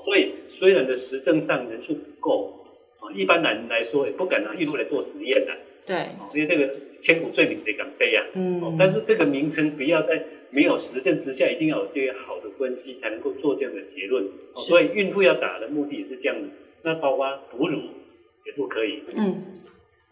[0.00, 2.64] 所以，虽然的实证上人数不够，
[3.00, 5.52] 啊，一般人来说也不敢拿孕妇来做实验的。
[5.90, 8.24] 对，因为这个千古罪名谁敢背啊？
[8.34, 14.24] 嗯，但是这个名称不要在没有实证之下，一定要有这些好的分析才能够做这样的结论。
[14.68, 16.46] 所以孕妇要打的目的也是这样的。
[16.82, 17.76] 那包括哺乳
[18.46, 19.02] 也是可以。
[19.16, 19.58] 嗯，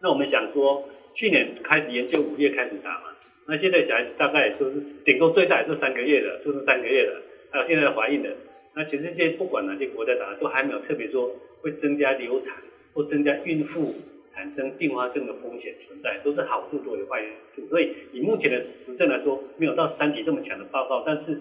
[0.03, 3.15] 那我们想说，去年开始研究五月开始打嘛，
[3.47, 8.31] 那现在小孩子大概就是顶多最大也就三个月了，就是三个月了，还有现在怀孕的，
[8.75, 12.57] 那全世界不管哪些国家打，都还没有特别说会增加流产
[12.95, 13.95] 或增加孕妇。
[14.29, 17.23] 产生并发症的风险存在，都是好处多于坏
[17.55, 17.67] 处。
[17.69, 21.03] 所以以目前的实证来说，没有到三级这么强的报告。
[21.05, 21.33] 但是，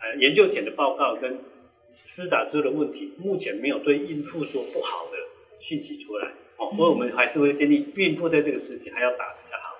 [0.00, 1.38] 呃，研究前的报告跟
[2.00, 5.16] 施打之后的问题，目前没有对孕妇说不好的
[5.60, 6.28] 讯息出来。
[6.58, 9.76] 哦，所以我们还是会建议孕妇在这个时期还要打比较好。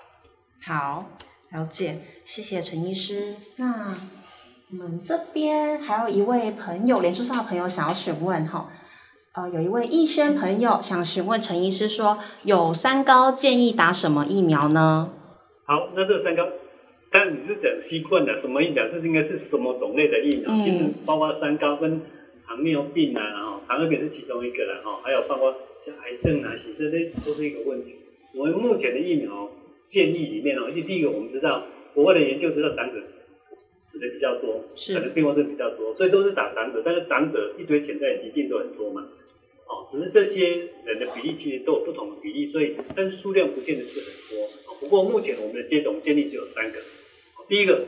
[0.63, 1.11] 好，
[1.51, 3.35] 了解，谢谢陈医师。
[3.55, 3.97] 那
[4.69, 8.71] 我们这边还有一位朋友，连书上的朋友想要询问哈。
[9.37, 15.13] 呃，有一位逸轩朋友想询问陈医师说，有三高建议打什么疫苗呢？
[15.63, 16.49] 好，那这三高，
[17.11, 20.51] 但你是讲新冠的，什么疫苗是应该是什么种类的疫苗？
[20.51, 22.01] 嗯、其实包括三高跟
[22.47, 27.93] 糖尿病啊，然后糖尿病是其中一个了哈，还有包括像癌症啊、洗肾这都是一个问题。
[28.33, 29.51] 我们目前的疫苗
[29.85, 31.61] 建议里面哦，第第一个我们知道，
[31.93, 33.21] 国外的研究知道长者死
[33.53, 39.05] 死的比较多，是可能并发症比较多，所以都是打长者，但是长者一堆潜在疾病都很多嘛。
[39.67, 44.47] 哦，只是这些人的比例其实都有不同的比例，所以但是数量不见得是很多。
[44.79, 46.79] 不过目前我们的接种建议只有三个。
[47.47, 47.85] 第一个，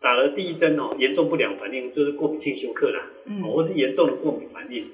[0.00, 4.90] 打了第一针哦，严重不良反应就是过敏性休克啦，嗯，或是严重的过敏反应，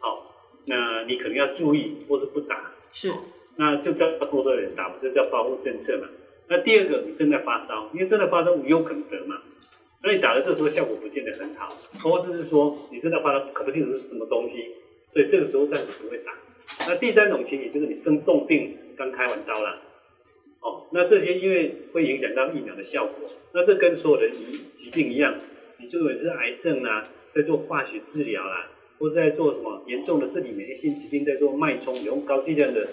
[0.00, 0.34] 好，
[0.66, 3.12] 那你可能要注意或是不打，是，
[3.56, 6.08] 那就叫多少人打嘛，就叫保护政策嘛。
[6.48, 9.40] 那第二个，你正在发烧，因为正在发烧，有可能得嘛，
[10.02, 14.72] 那你打了这时候效果不见得很好，或者是说你正在发烧，搞不清楚是什么东西。
[15.12, 16.32] 所以这个时候暂时不会打。
[16.88, 19.82] 那第三种情形就是你生重病，刚开完刀了，
[20.60, 23.28] 哦，那这些因为会影响到疫苗的效果。
[23.52, 24.34] 那这跟所有的
[24.74, 25.38] 疾病一样，
[25.78, 32.88] 你如果是癌症啊，在做化学治疗啦，或者在做什么严重的自体免疫性疾病，在做脉冲，用高剂量的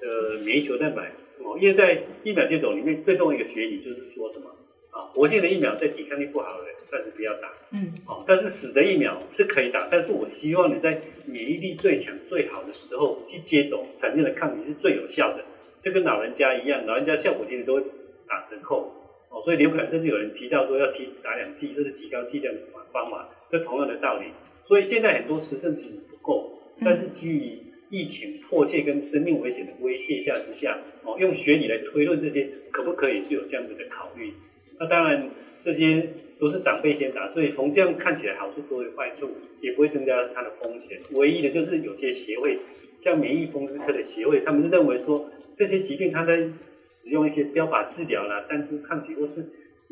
[0.00, 1.12] 呃免疫球蛋白
[1.44, 1.58] 哦。
[1.60, 4.46] 因为在疫苗接种里面，最重要一个学理就是说什么
[4.90, 6.71] 啊，活性的疫苗对抵抗力不好的。
[6.92, 15.42] 暂时不要打，嗯，哦，但是死的疫苗是可以打，但是我希望你在免疫力最强、最好的时候去接种，产生的抗体是最有效的。
[15.80, 17.80] 这跟老人家一样，老人家效果其实都会
[18.28, 18.92] 打折扣，
[19.30, 22.60] 哦，所以流感甚至有人提到说要提打两剂，这是提高剂量的
[22.92, 24.26] 方法，这同样的道理。
[24.62, 34.34] 所以现在很多实证其实不够，但是基于疫情迫切跟生命危险的威胁下之下，哦，用学理来推论这些可不可以是有这样子的考虑？
[34.78, 36.06] 那当然这些。
[36.42, 40.98] 都是长辈先打，所以从这样看起来好处多于坏处，也不会增加它的风险。
[41.12, 42.58] 唯一的就是有些协会，
[42.98, 46.50] 像免疫风湿科的协会，他们认为说这些疾病它在
[46.88, 49.40] 使用一些标靶治疗啦、单株抗体或是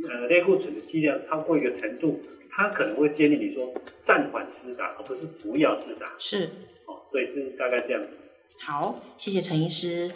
[0.02, 6.14] 呃类固醇的剂量超过一个程度，他可能会建议你说暂缓施打，而不是不要施打。
[6.18, 6.50] 是，
[6.86, 8.16] 哦，所以是大概这样子。
[8.58, 10.10] 好，谢谢陈医师。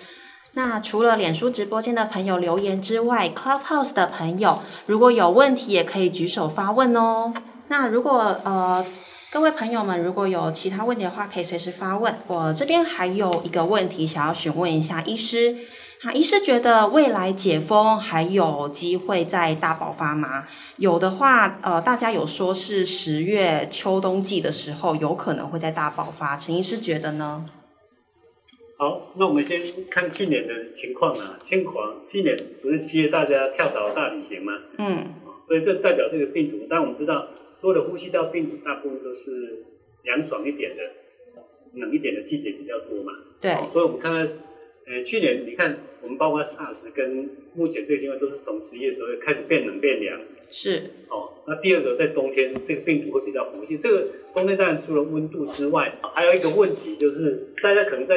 [0.57, 7.33] 那除了脸书直播间的朋友留言之外，Clubhouse 的朋友如果有问题也可以举手发问哦。
[7.69, 8.87] 那如果呃
[9.33, 12.15] 各位朋友们如果有其他问题的话，可以随时发问。
[12.29, 15.57] 我这边还有一个问题想要询问一下医师，
[16.01, 20.45] 哈，医师觉得未来解封还有机会再大爆发吗？
[20.77, 27.45] 有的话，呃，大家有说是十月秋冬季的时候有可能会再大爆发，陈医师觉得呢？
[28.85, 31.39] 好，那我们先看去年的情况啊。
[31.41, 34.61] 轻狂，去年不是七月大家跳岛大旅行吗？
[34.77, 35.07] 嗯，
[35.43, 36.67] 所以这代表这个病毒。
[36.69, 39.65] 但我们知道，所有的呼吸道病毒大部分都是
[40.03, 40.83] 凉爽一点的、
[41.81, 43.15] 冷一点的季节比较多嘛。
[43.41, 43.55] 对。
[43.73, 44.29] 所以我们看看，
[44.87, 50.21] 呃，去年你看，我们包括 SARS 跟目前这个情况都是从十一月时候开始变冷变凉。
[50.51, 50.91] 是。
[51.09, 53.81] 哦，那第二个在冬天，这个病毒会比较活性。
[53.81, 58.17] 这个冬天当然除了温度之外，还有一个问题就是，大家可能在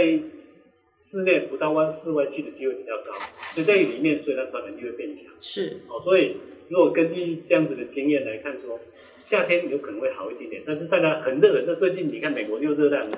[1.09, 3.13] 室内不到外室外去的机会比较高，
[3.53, 5.31] 所以在里面，所以它传染力会变强。
[5.39, 6.35] 是哦，所以
[6.67, 8.79] 如果根据这样子的经验来看说，说
[9.23, 13.17] 夏天有可能会好一点点，但是大家很热很热，最近你看美国又热烂了，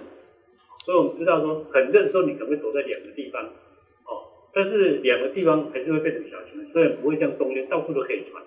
[0.86, 3.44] 所以我们知道说很热的时候，你可能会躲在两个地方，
[4.06, 8.44] 哦，但是两个地方还是会变成小型的，虽然不会像冬天到处都可以传，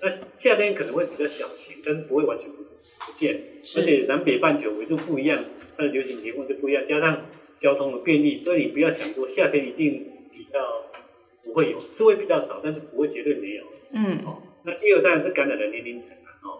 [0.00, 3.40] 那夏天可能会比较小型，但是不会完全不不见，
[3.76, 5.44] 而且南北半球纬度不一样，
[5.76, 7.26] 它的流行情况就不一样，加上。
[7.62, 10.58] 交通的便利，所以你不要想说夏天一定比较
[11.44, 13.62] 不会有，是会比较少，但是不会绝对没有。
[13.92, 16.58] 嗯，哦，那第二当然是感染的年龄层啊，哦，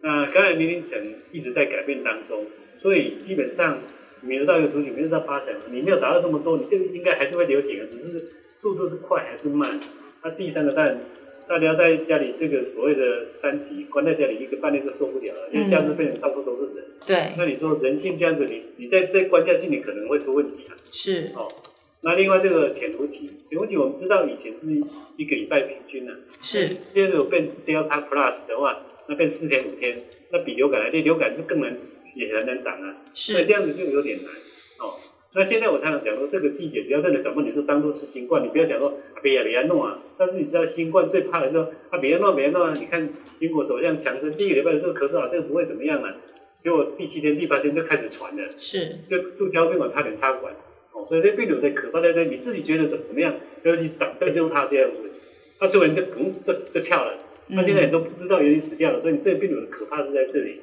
[0.00, 0.96] 那感染年龄层
[1.32, 3.80] 一直在改变当中，所以基本上
[4.20, 9.80] 没得到一个族群，弥留到八成，你没有达到这么多，你这个应该还是会流行的，只是速度是快还是慢？
[10.22, 11.00] 那第三个当然，
[11.46, 16.84] 大家在家里这个所谓的三级，关在家里一个半月就受不了了，因为这样子变成到处都是人。
[17.06, 17.32] 对。
[17.36, 20.76] 那你说人性这样子，你你再再关下去，你可能会出问题啊。
[20.90, 21.30] 是。
[21.34, 21.46] 哦，
[22.00, 24.72] 那另外这个潜伏期，潜伏期我们知道以前是
[25.16, 26.62] 一个礼拜平均啊，是。
[26.62, 31.76] 现在如果变 Delta Plus 的话，那变四天五天，那比流感来，那流感是更难
[32.14, 33.02] 也很难挡啊。
[33.12, 33.34] 是。
[33.34, 34.32] 那这样子就有点难。
[35.34, 39.98] 哦，那现在我常常讲说，这个季节只要真的感冒，你就当做是新冠，你不要想说啊别呀别呀弄啊。
[40.16, 43.08] 但是你知道新冠最怕的时候啊别啊弄别啊弄啊，你看
[43.40, 46.14] 英国首相强生第一个礼拜的时候咳嗽啊，这个不会怎么样啊，
[46.60, 50.54] 结果第七天第八天就开始传了，是，就住交宾馆差点插管。
[50.92, 53.34] 哦，所以这病毒的可怕在这，你自己觉得怎么样？
[53.64, 55.10] 尤其长辈就是他这样子，
[55.58, 57.18] 他突然就呜就就翘了，
[57.50, 59.00] 他现在你都不知道原因死掉了。
[59.00, 60.60] 所以你这个病毒的可怕是在这里。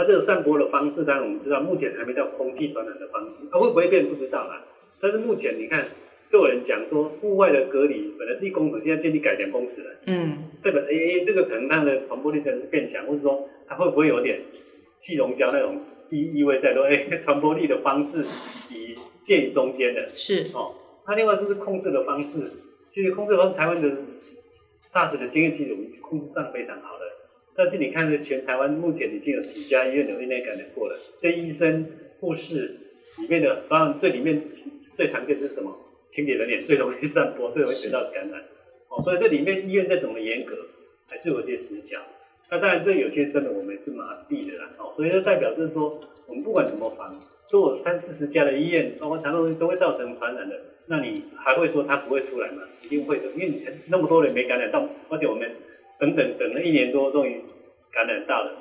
[0.00, 4.64] 它这个散播的方式，当然我们知道，目前还没到空气传染的方式，它会不会变不知道啦。
[4.98, 5.90] 但是目前你看，
[6.30, 9.90] 都有人讲说，户外的隔离本来是一公尺，现在建议改两公尺了。
[10.06, 10.78] 嗯，对吧？
[10.88, 14.40] 哎哎，这个可能它的传播力真的是变强，或者说它会不会有点
[14.98, 18.24] 气溶胶那种意意味在说，哎，传播力的方式
[18.70, 20.08] 以介于中间的。
[20.16, 20.72] 是哦，
[21.06, 22.50] 那另外是不是控制的方式？
[22.88, 23.86] 其实控制的方，台湾的
[24.86, 26.98] SARS 的经验，其实我们控制上非常好。
[27.62, 30.98] 但是你看，全台湾目前已经有几家医院有院内感染过了。
[31.18, 31.86] 这医生、
[32.18, 32.74] 护士
[33.18, 34.42] 里面的，当然最里面
[34.96, 35.76] 最常见的是什么？
[36.08, 38.40] 清洁人员最容易散播，最容易得到感染。
[38.88, 40.56] 哦，所以这里面医院再怎么严格，
[41.06, 41.98] 还是有些死角。
[42.48, 44.70] 那当然，这有些真的我们是麻痹的啦。
[44.78, 47.20] 哦，所以这代表就是说，我们不管怎么防，
[47.50, 50.58] 都有三四十家的医院，包括常常都会造成传染的。
[50.86, 52.62] 那你还会说它不会出来吗？
[52.82, 55.46] 一定会的，因为你那么多人没感染到，而且我们。
[56.00, 57.42] 等等等了一年多，终于
[57.92, 58.56] 感染到了。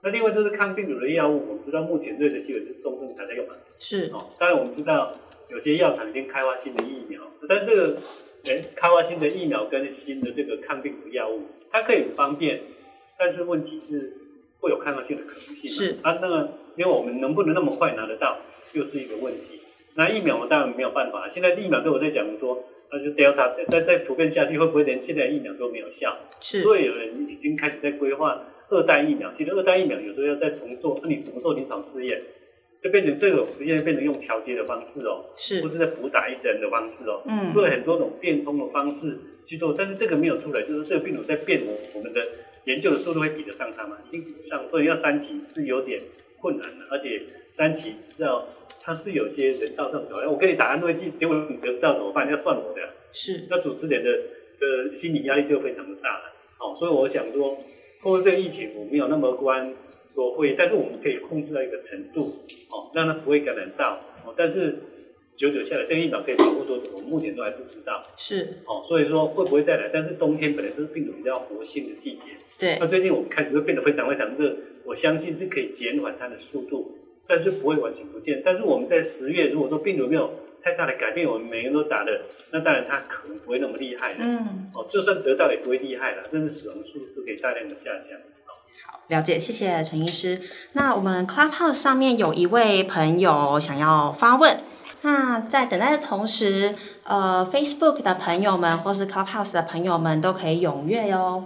[0.00, 3.54] 那另外就是抗病毒的药物，我们知道目前瑞德西韦是重症还在用嘛？
[3.78, 4.26] 是哦。
[4.38, 5.16] 当然我们知道
[5.48, 7.98] 有些药厂已经开发新的疫苗，但这个
[8.44, 12.60] 诶开发新的疫苗跟新的这个抗病毒药物，它可以很方便，
[13.18, 14.12] 但是问题是
[14.60, 15.72] 会有抗药性的可能性。
[15.72, 18.38] 是啊，那个因为我们能不能那么快拿得到，
[18.72, 19.62] 又是一个问题。
[19.94, 22.64] 那疫苗我当然没有办法，现在疫苗都有在讲说。
[22.90, 26.16] 那就 Delta 再再普遍下去，会不会连现在疫苗都没有效？
[26.40, 29.30] 是，所以有人已经开始在规划二代疫苗。
[29.30, 32.20] 其实二代疫苗有时候要再重做，那你怎么做临床试验？
[32.82, 37.22] 就变成这种实验变成用桥接的方式哦，是，不是在补打一针的方式哦？
[37.26, 42.24] 嗯，做了很多种变通的方式去做，但是这个没有出来，就是这个病毒在变，我我们的
[42.66, 43.98] 研究的速度会比得上它吗？
[44.08, 46.00] 一定比不上，所以要三期是有点
[46.40, 48.46] 困难的，而且三期知道。
[48.80, 52.26] 它是有些人道上表，我给你打安慰剂，结果你得不到怎么办？
[52.30, 52.80] 要算我的。
[53.12, 53.46] 是。
[53.50, 54.10] 那主持人的
[54.58, 56.32] 的心理压力就非常的大了。
[56.58, 57.58] 哦，所以我想说，
[58.02, 59.74] 控制这个疫情，我没有那么关
[60.08, 64.00] 说会，但是我们可以控制到一个程度，哦，让它不会感染到。
[64.24, 64.78] 哦，但是
[65.36, 66.90] 久久下来，这个疫苗可以保护多久？
[66.94, 68.04] 我们目前都还不知道。
[68.16, 68.60] 是。
[68.66, 69.90] 哦，所以说会不会再来？
[69.92, 72.32] 但是冬天本来就是病毒比较活性的季节。
[72.58, 72.76] 对。
[72.80, 76.94] 那最近我们开始会变得非常非常热，我相信是可以减缓它的速度。
[77.30, 78.40] 但是不会完全不见。
[78.42, 80.30] 但是我们在十月，如果说病毒没有
[80.62, 84.20] 太大的改变，我们每个人都打了，那当然他可能不会那么厉害的。
[84.20, 84.70] 嗯。
[84.74, 88.18] 哦，就算得到也不会厉害了，甚至死亡数都可以大量的下降。
[88.86, 90.42] 好，了解，谢谢陈医师。
[90.72, 94.60] 那我们 Clubhouse 上面有一位朋友想要发问，
[95.02, 101.44] 那在等待的同时，呃，Facebook 的朋友们或是 Clubhouse 的朋友们都可以踊跃哟。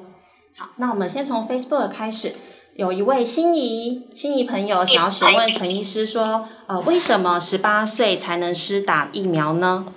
[0.56, 2.32] 好，那我们先从 Facebook 开始。
[2.74, 9.92] 有一位心仪心仪朋友想要询问陈医师说，呃，为什么十八岁才能施打疫苗呢？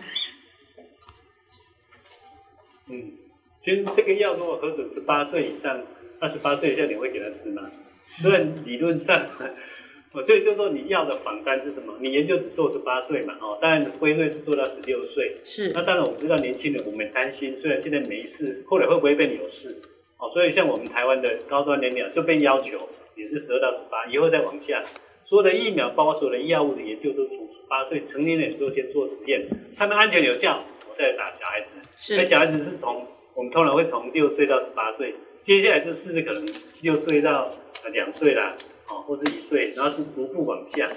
[2.90, 3.12] 嗯，
[3.60, 5.82] 其实这个药如果核准十八岁以上，
[6.20, 7.70] 二十八岁以下你会给他吃吗？
[8.18, 9.26] 虽然理论上，
[10.14, 11.96] 我这就是说你要的仿单是什么？
[12.00, 15.72] 你研究只做十八岁嘛，哦，当然辉瑞是做到十六岁，是。
[15.74, 19.82] 那当然我们知道年轻人我们担心，虽然现在没事，后来会不会变有事？
[20.18, 24.82] 哦，所以像我们台湾的高端年龄就被要求也是十二到十八，以后再往下，
[25.26, 30.64] 所有的疫苗，包括所有的药物的研究，都从十八岁成年人之后先做实验，他们安全有效，
[30.96, 31.76] 我再打小孩子。
[32.00, 32.16] 是。
[32.16, 36.48] 那小孩子是从我们通常会从六岁到十八岁，接下来就试试可能
[36.82, 37.54] 六岁到
[37.92, 38.56] 两岁啦，
[38.88, 40.90] 哦，或是一岁，然后是逐步往下。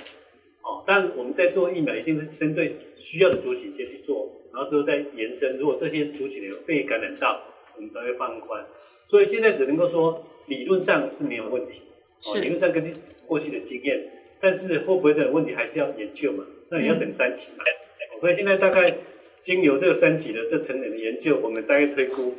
[0.63, 5.59] 哦，但我们在做疫苗，一定是针对需要的族群先去做，然后之后再延伸。
[5.59, 7.43] 如果这些族群有被感染到，
[7.75, 8.65] 我们才会放宽。
[9.09, 11.83] 所以现在只能够说，理论上是没有问题，
[12.25, 12.95] 哦，理论上根据
[13.27, 16.45] 过去的经验，但是会不会这个问题还是要研究嘛？
[16.71, 17.65] 那也要等三期嘛。
[17.65, 18.21] 嗯。
[18.21, 18.95] 所以现在大概
[19.41, 22.35] 经由这个三期的这成人的研究，我们大概推估，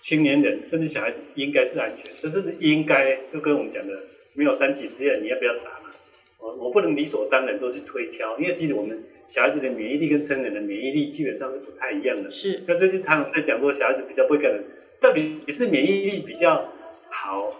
[0.00, 3.92] 青年人甚至小孩子应该是安全，这是应该就跟我们讲的，
[4.34, 5.90] 没有三期实验，你要不要打嘛？
[6.38, 12.30] 我我不能理所当然都去推敲，因为其实我们小孩子的免疫力跟成人的免疫力基本上是不太一样的。
[12.30, 12.62] 是。
[12.66, 14.62] 那最近他们在讲说小孩子比较不会感染，
[15.00, 16.70] 到底是免疫力比较
[17.10, 17.50] 好，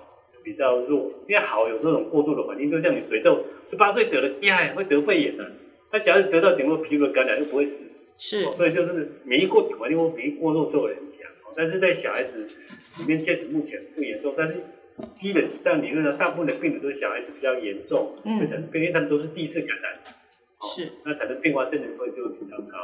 [0.45, 1.11] 比较弱？
[1.27, 5.51] 因为好有这种过度的环境，就像你水痘，十八岁得了厉害会得肺炎的，
[5.91, 7.91] 那小孩子得到顶多皮肤的感染又不会死。
[8.19, 8.53] 是。
[8.53, 12.51] 所以就是免疫过敏环境或免疫过弱都有人讲，但是在小孩子
[12.99, 14.65] 里面确实目前不严重，但是。
[15.17, 19.93] 基本上理论上，大部分的病人都是小孩子比较严重，嗯，会产生，因为他们都是第一次感染，
[20.73, 22.79] 是，那产生并发症的会就比较高。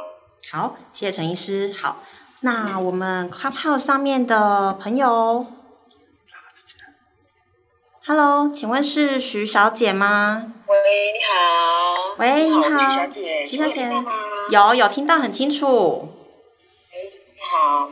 [0.51, 1.71] 好，谢谢陈医师。
[1.71, 2.03] 好，
[2.41, 5.45] 那我们 Clubhouse 上面的朋友
[8.05, 10.53] ，Hello，请问是徐小姐吗？
[10.67, 10.77] 喂，
[11.13, 12.15] 你好。
[12.17, 13.47] 喂，你好，你好徐小姐。
[13.47, 13.89] 徐小姐，
[14.51, 16.09] 有有听到很清楚。
[16.91, 17.89] 哎，你好。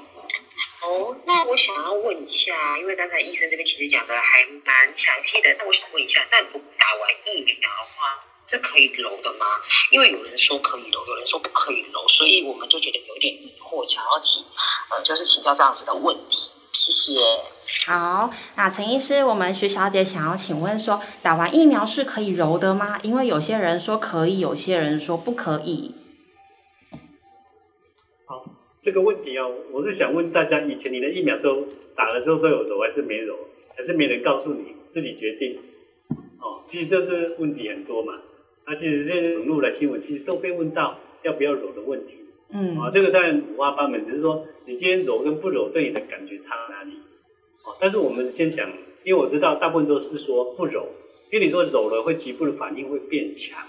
[0.82, 9.46] 哦，那我想要问一下，因为刚才医生这边其实讲的还蛮详细的，那我想问一下，那如果打完疫苗的话是可以揉的吗？
[9.92, 14.44] 因为有人说可以揉，有人说不可以揉，所以我们就觉得有点疑惑，想要请
[14.92, 16.52] 呃，就是请教这样子的问题。
[16.74, 17.20] 谢谢。
[17.86, 23.00] 好，那陈医师，我们徐小姐想要请问说，打完疫苗是可以揉的吗？
[23.04, 25.96] 因为有些人说可以，有些人说不可以。
[28.90, 31.64] 这个问题哦，我是想问大家，以前你的疫苗都
[31.96, 33.38] 打了之后都有揉还是没揉，
[33.78, 35.60] 还是没人告诉你自己决定？
[36.42, 38.20] 哦，其实这是问题很多嘛。
[38.66, 42.16] 那其实现在网络的新闻其实都被问到要不要揉的问题。
[42.50, 46.94] 嗯，啊，这个当然五花八门，只是说你今天揉跟不揉对你的感觉差哪里？
[47.64, 48.68] 哦，但是我们先想，
[49.04, 50.88] 因为我知道大部分都是说不揉，
[51.32, 53.62] 因为你说揉了会局部的反应会变强。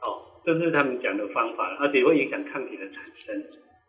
[0.00, 3.44] 哦，这是他们讲的方法，而且会影响抗体的产生。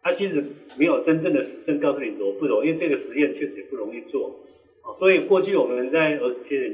[0.05, 0.45] 它其实
[0.77, 4.39] 没有真正的实证告诉你揉不揉，因为这个实验确实也不容易做，
[4.99, 6.71] 所以过去我们在而且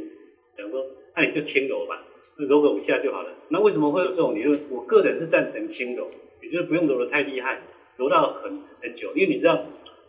[0.58, 2.04] 讲说，那你就轻揉吧，
[2.36, 3.30] 揉个五下就好了。
[3.48, 4.60] 那为什么会有这种理论？
[4.70, 6.12] 我个人是赞成轻揉，
[6.42, 7.62] 也就是不用揉得太厉害，
[7.96, 9.64] 揉到很很久，因为你知道，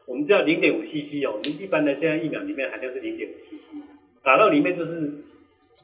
[0.05, 3.77] 我们知道零点五 CC 哦，我们一般的现在疫苗里面含量是零点五 CC，
[4.25, 5.09] 打到里面就是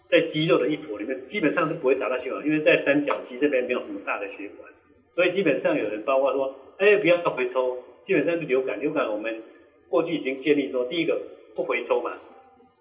[0.09, 4.69] 在肌肉的一坨里面，基本上是不会打到血管，因为在三角肌这边没有什么大的血管，
[5.15, 6.65] 所以基本上有人包括说。
[6.79, 8.81] 哎，不要回抽，基本上是流感。
[8.81, 9.43] 流感我们
[9.89, 11.21] 过去已经建立说，第一个
[11.55, 12.13] 不回抽嘛，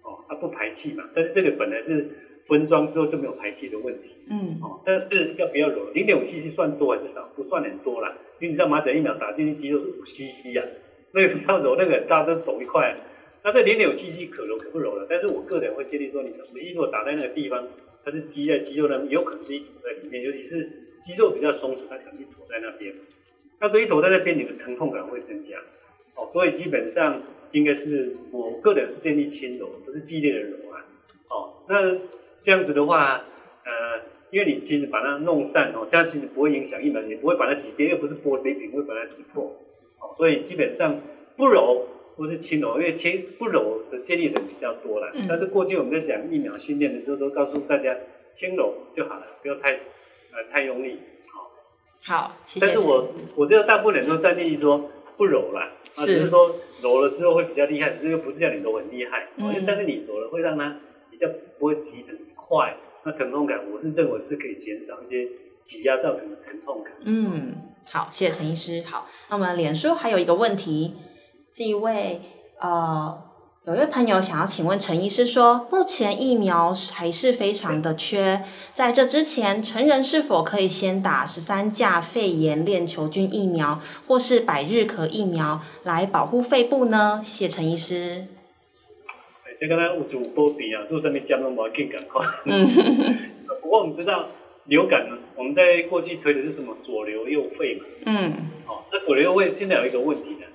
[0.03, 1.09] 哦，它不排气嘛。
[1.13, 2.07] 但是这个本来是
[2.45, 5.89] 分装之后就没有排气的问题，嗯，哦，但是要不要揉？
[5.91, 7.27] 零点五 CC 算多还是少？
[7.35, 10.63] 不算很多啦，因为你知道麻疹疫苗打进去肌肉是五 CC 呀，
[11.11, 12.95] 那个不要揉，那个大家都肿一块。
[13.43, 15.07] 那这零点五 CC 可揉可不揉了？
[15.09, 17.67] 但是我个人会建议说，你五 CC 打在那个地方，
[18.03, 20.63] 它是积在肌肉那边，有可能是一坨在里面，尤其是
[20.99, 22.93] 肌肉比较松弛，它可能一坨在那边。
[23.59, 25.57] 那所以躲在那边，你的疼痛感会增加，
[26.15, 27.19] 哦，所以基本上
[27.51, 30.85] 应该是我个人是建议轻柔，不是激烈的揉啊，
[31.29, 31.99] 哦，那
[32.39, 33.25] 这样子的话，
[33.65, 39.45] 呃，因为你其实把它弄散哦，这样其实不会影响疫苗，也不会把它挤边，又不是玻璃瓶会把它挤破，
[39.99, 41.01] 哦，所以基本上
[41.35, 47.97] 不揉或是轻柔，因为轻不揉的建议人比较多了，但是过去我们在讲疫苗训练的时候，都告诉大家
[48.33, 50.99] 轻柔就好了，不要太呃太用力。
[52.03, 55.61] 好，谢谢，但是我我知道大部分人都在建议说不揉了，
[55.95, 60.79] 啊，只是说揉了之后会比较厉害，只是又不是叫你揉很厉害，嗯，但是你揉了会让它
[61.11, 61.27] 比较
[61.59, 65.27] 不会急成一块，那疼痛感我是认为是可以减少一些
[65.63, 66.93] 挤压造成的疼痛感。
[67.01, 67.55] 嗯，
[67.91, 68.83] 好，谢谢陈医师。
[68.85, 70.95] 好，那我们脸书还有一个问题，
[71.53, 72.21] 是一位
[72.59, 73.26] 呃。
[73.67, 78.41] 有位朋友想要请问陈医师说，目前疫苗还是非常的缺，
[78.73, 87.19] 在这之前，成人是否可以先打十三价肺炎链球菌疫苗，或是百日咳疫苗来保护肺部呢？
[87.21, 88.27] 谢谢陈医师。
[89.59, 92.25] 这个呢，有主播比啊，做上面讲那么更赶快。
[92.45, 92.69] 嗯。
[93.61, 94.29] 不过我们知道
[94.67, 97.83] 流感呢，我们在过去推的是什么左流右肺嘛。
[98.05, 98.31] 嗯。
[98.65, 100.46] 哦，那左流右肺现在有一个问题呢。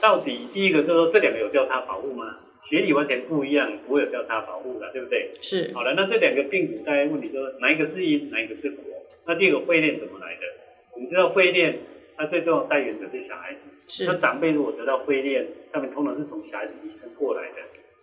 [0.00, 2.38] 到底第一个就是说，这两个有交叉保护吗？
[2.62, 5.30] 学理完全不一样，不会有交叉保护的，对不对？
[5.40, 5.70] 是。
[5.72, 8.84] 好了，那这两个病毒，大家问你说哪一个是因，哪一个是果？
[9.26, 10.40] 那第二个会链怎么来的？
[10.92, 11.78] 我们知道会链
[12.16, 13.72] 它最重要的带原者是小孩子。
[13.88, 14.04] 是。
[14.04, 17.56] 那长辈如果得到会链，他们通常是从小孩子遗传过来的。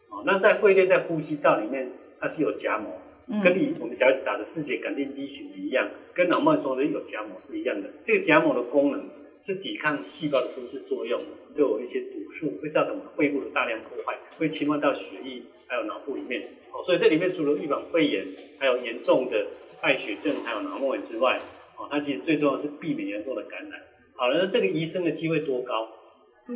[0.09, 2.93] 哦，那在会链在呼吸道里面，它是有荚膜，
[3.27, 7.89] 嗯、跟你我们小孩子打的四节杆菌 B 型的一样，跟脑膜说的有荚膜是一样的。
[8.03, 9.07] 这个荚膜的功能
[9.41, 11.19] 是抵抗细胞的不适作用。
[11.55, 16.43] 都有一些毒素，会造成我们肺部的大量破坏，会侵犯到血液还有脑部里面。
[16.71, 18.27] 哦，所以这里面除了预防肺炎，
[18.59, 19.47] 还有严重的
[19.81, 21.41] 败血症，还有脑膜炎之外，
[21.75, 23.81] 哦，它其实最重要是避免严重的感染。
[24.15, 25.89] 好了，那这个医生的机会多高？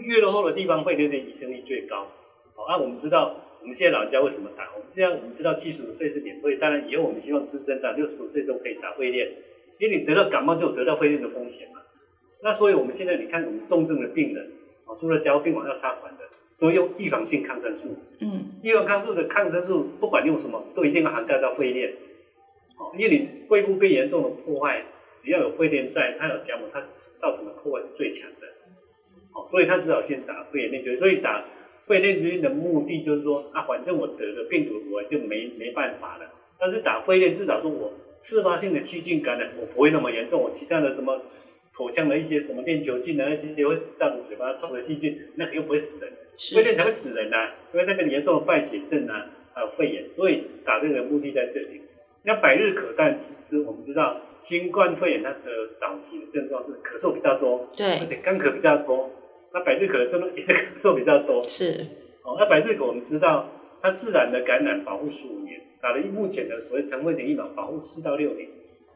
[0.07, 2.05] 越落后的地方会这些医生率最高。
[2.53, 4.71] 好，那我们知道我们现在老人家为什么打？
[4.75, 9.27] 我们这样我们知道七十五岁是免费，当然以后我们希望资深长六十五岁都可以打肺炎，
[9.79, 11.80] 因为你得到感冒就有得到肺炎的风险嘛。
[12.43, 14.51] 那所以我们现在你看我们重症的病人，
[14.85, 16.23] 哦，除了加护病房要插管的，
[16.59, 17.95] 都用预防性抗生素。
[18.19, 21.93] 嗯，预防抗生素的抗生素不管用什么，都一定要涵盖到肺链。
[22.79, 24.83] 哦，因为你肺部被严重的破坏，
[25.17, 26.83] 只要有肺链在，它有荚膜，它
[27.15, 28.47] 造成的破坏是最强的。
[29.33, 30.97] 哦，所以他只好先打肺炎链球菌。
[30.97, 31.45] 所以打
[31.85, 36.25] 肺炎链球菌的目的就是说，啊，反正我得了病毒，我就没没办法了。
[36.59, 40.41] 但是打肺链至少说我自发性的细菌感染，我不会那么严重。
[40.41, 41.21] 我其他的什么。
[41.73, 46.13] 口腔的一些什么链球菌啊，那些也会造成嘴巴臭的细菌，那个又不会死人，
[46.53, 51.81] 肺炎才会死人呐、啊，因为那个严重的败血症啊，还有肺炎，所以打这个的目的在这里。
[52.23, 59.09] 那百日咳，但其实我们知道，新冠肺炎它的早期的症状是咳嗽比较多，对，而且干咳比较多。
[59.53, 61.85] 那百日咳的症状也是咳嗽比较多，是。
[62.23, 63.49] 哦，那百日咳我们知道，
[63.81, 68.47] 它自然的感染保护十五年，打了目前的所谓成分型疫苗保护四到六年。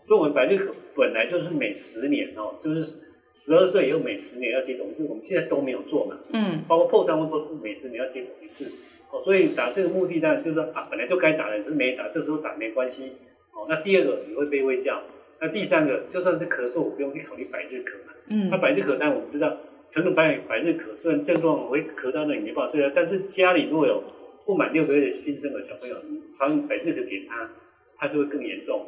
[0.06, 6.16] 所以，我们百日咳本来就是每十年哦，就是十二岁以后每十年要接种一次，我们现在都没有做嘛。
[6.32, 6.64] 嗯。
[6.68, 8.72] 包括破伤风都是每十年要接种一次。
[9.12, 13.14] 哦，所以打这个目的当然就是说啊，本来就该打的，只是没打，这时候打没关系。
[13.52, 15.02] 哦，那第二个你会被喂教，
[15.42, 18.14] 那第三个就算是咳嗽，我不用去考虑百日咳嘛。
[18.28, 18.50] 嗯。
[18.52, 19.58] 那百日咳，但我们知道，
[19.90, 24.04] 成人百百日咳虽然症状我会咳到那里没办法睡，但是家里如果有
[24.46, 27.50] 不满六个月的新生儿小朋友，你传百日咳给他，
[27.98, 28.86] 他就会更严重。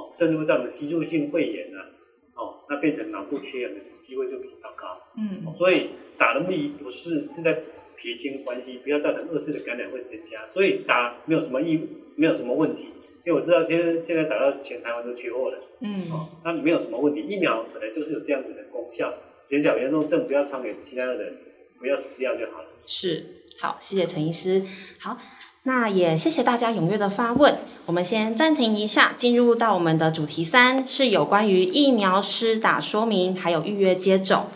[0.00, 1.90] 哦，甚至会造成吸入性肺炎啊，
[2.34, 4.98] 哦，那变成脑部缺氧的机会就比较高。
[5.16, 7.62] 嗯、哦，所以打的目的不是是在
[7.96, 10.48] 撇清关系，不要造成二次的感染会增加。
[10.48, 11.86] 所以打没有什么意，
[12.16, 12.86] 没有什么问题。
[13.22, 15.58] 因为我知道现在现在打到全台湾都缺货了。
[15.80, 17.20] 嗯，哦，那没有什么问题。
[17.20, 19.12] 疫苗本来就是有这样子的功效，
[19.44, 21.36] 减少严重症，不要传给其他的人，
[21.78, 22.68] 不要死掉就好了。
[22.86, 24.64] 是，好，谢谢陈医师。
[24.98, 25.16] 好。
[25.62, 27.58] 那也谢谢大家踊跃的发问。
[27.84, 34.46] 我们先暂停一下，进入到我们的主题三，是有关于疫苗施打说明，还有预约接种。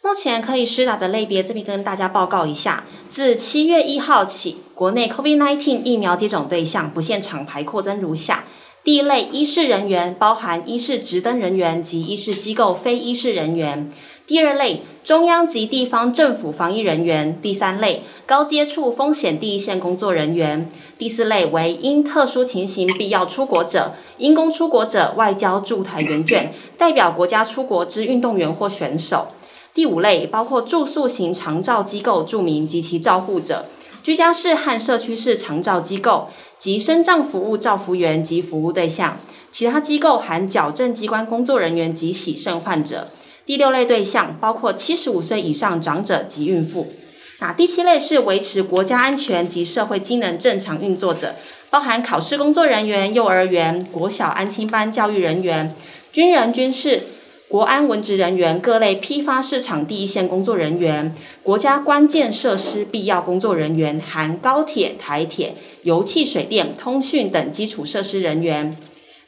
[0.00, 2.84] 目前可以施打的类别，这边跟大家报告一下。
[3.10, 8.44] 自七月一号起，国内 COVID-19 疫苗接种对象不限厂牌扩增如下：
[8.84, 13.92] 第一类，医事人员，包含医事执登人员及医事机构非医事人员。
[14.28, 20.66] 第二类，中央及地方政府防疫人员；第三类，高接触风险第一线工作人员；
[20.98, 29.28] 第四类为因特殊情形必要出国者、因公出国者、外交驻台援眷、代表国家出国之运动员或选手；
[29.72, 33.64] 第五类，包括住宿型长照机构住民及其照护者、
[34.02, 39.12] 居家式和社区式长照机构及身障服务照服员及服务对象；
[39.50, 43.08] 其他机构含矫正机关工作人员及洗肾患者。
[43.48, 46.92] 第六类对象包括七十五岁以上长者及孕妇。
[47.40, 51.34] 那第七类是维持国家安全及社会机能正常运作者，
[51.70, 55.74] 包含考试工作人员、幼儿园、国小安亲班教育人员、
[56.12, 57.04] 军人、军事、
[57.48, 68.76] 国安文职人员、各类批发市场第一线工作人员、国家关键设施必要工作人员，含高铁、台铁、油气、水电、通讯等基础设施人员、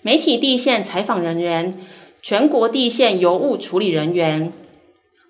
[0.02, 1.86] 媒体第一线采访人员。
[2.22, 4.52] 全国地线邮务处理人员，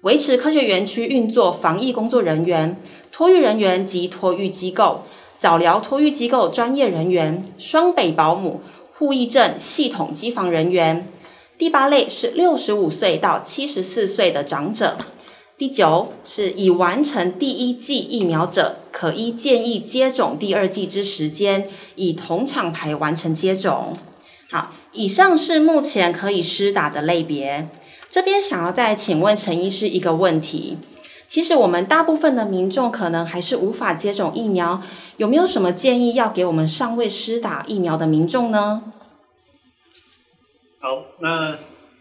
[0.01, 2.82] 维持科学园区运作防疫工作人员，
[3.12, 5.03] 托育人员及托育机构，
[5.38, 8.61] 早疗托育机构专业人员，双北保姆，
[8.99, 11.07] 护疫证系统机房人员。
[11.57, 14.97] 第八类是六十五岁到七十四岁的长者。
[15.57, 23.97] 第九是已完成第一剂疫苗者，可依建议接种第二剂之时间，以同厂牌完成接种。
[24.51, 24.72] 好。
[24.93, 27.68] 以上是目前可以施打的类别。
[28.09, 30.78] 这边想要再请问陈医师一个问题：
[31.28, 34.82] 其实我们大部分的民众可能还是无法接种疫苗，
[35.16, 38.82] 有没有什么建议要给我们尚未施打疫苗的民众呢？
[40.80, 41.57] 好，那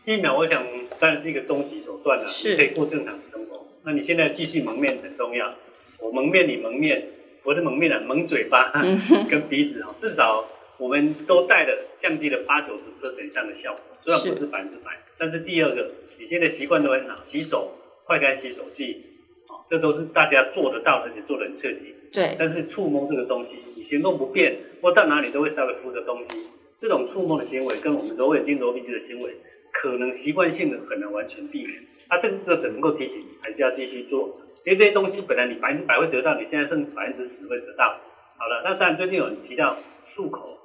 [0.06, 0.66] 疫苗我想
[1.00, 3.68] 当然是一个终极手段了，是可以过正常生活。
[3.84, 5.54] 那你现在继续蒙面很重要，
[6.00, 7.04] 我蒙面你蒙面，
[7.44, 8.72] 我的蒙面啊蒙嘴巴
[9.30, 10.44] 跟鼻子啊，至少。
[10.80, 14.98] 我们都带了，降低了八九十%以上的效果，虽然不是百分之百。
[15.18, 17.74] 但是第二个，你现在习惯都很好，洗手、
[18.06, 19.04] 快干洗手剂，
[19.50, 21.94] 哦，这都是大家做得到，而且做得很彻底。
[22.14, 22.36] 对。
[22.40, 29.36] 但是触摸这个东西，你行动不便，或到哪里都会稍微扶着东西，这种触摸的行为跟我们揉眼睛、揉鼻子的行为，
[29.74, 31.84] 可能习惯性的很难完全避免。
[32.10, 38.00] 那、啊、这个只能够提醒，还是要继续做，因为这些东西本来你百分之百会得到，你现在剩百分之十会得到。
[38.38, 39.78] 好了，那当然最近有人提到
[40.08, 40.56] 漱口。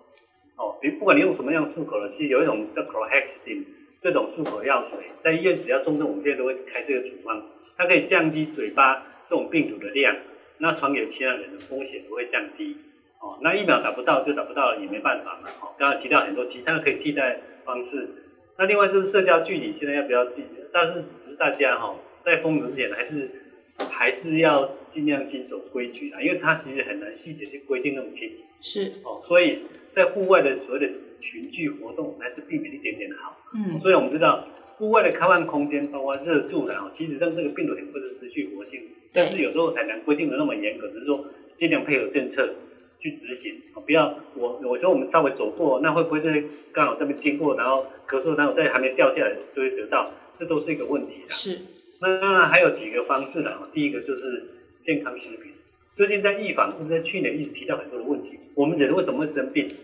[0.56, 3.64] 哦，你不管你用什么样漱口的，其实有一种叫 chlorhexidine
[4.00, 7.42] 这种漱口药水，在医院只要重症，我们现在都会开这个处方，
[7.76, 10.14] 它可以降低嘴巴这种病毒的量，
[10.58, 12.76] 那传给其他人的风险不会降低。
[13.20, 15.48] 哦，那疫苗打不到就打不到了，也没办法嘛。
[15.62, 18.08] 哦，刚刚提到很多其他可以替代方式。
[18.58, 20.50] 那另外就是社交距离，现在要不要继续？
[20.70, 23.30] 但是只是大家哈、哦，在封城之前还是
[23.76, 28.42] 还是要尽量遵守规矩啦，因为它其实很难细节去规定那么清楚。
[28.60, 29.62] 是哦，所以
[29.92, 33.36] 在户外的所谓的群聚活动，还是避免一点点的好。
[33.54, 34.46] 嗯，所以我们知道
[34.78, 42.54] 户外的开放空间，包括热度然后其实让这个病毒也不是失去活性，但是有时候很难规定的那么严格，只是说尽量配合政策。
[42.96, 51.30] 去执行，不要我我说我们稍微走过，那会不会在刚好这边经过，然后咳嗽，然后在还没掉下来就会得到，这都是一个问题啦。
[51.30, 51.58] 是，
[52.04, 54.44] 那当然还有几个方式啦，第一个就是
[54.82, 55.52] 健康食品。
[55.94, 58.38] 最近在预防，或者在去年一直提到很多的问题。
[58.54, 59.74] 我们人为什么会生病？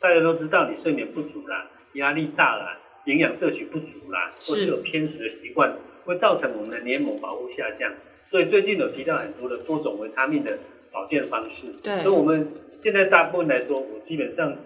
[0.00, 7.92] 大家都知道，你睡眠不足啦，压力大啦，营养摄取不足啦，或是有偏食的习惯，会造成我们的黏膜保护下降。
[8.30, 10.58] 所以最近有提到很多的多种维他命的。
[10.90, 12.50] 保健方式，对，所以我们
[12.80, 14.56] 现在大部分来说，我基本上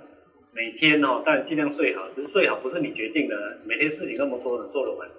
[0.53, 5.13] 每天哦，当然尽量睡好，只是睡好不是你决定的，每天事情那么多的做得完哦。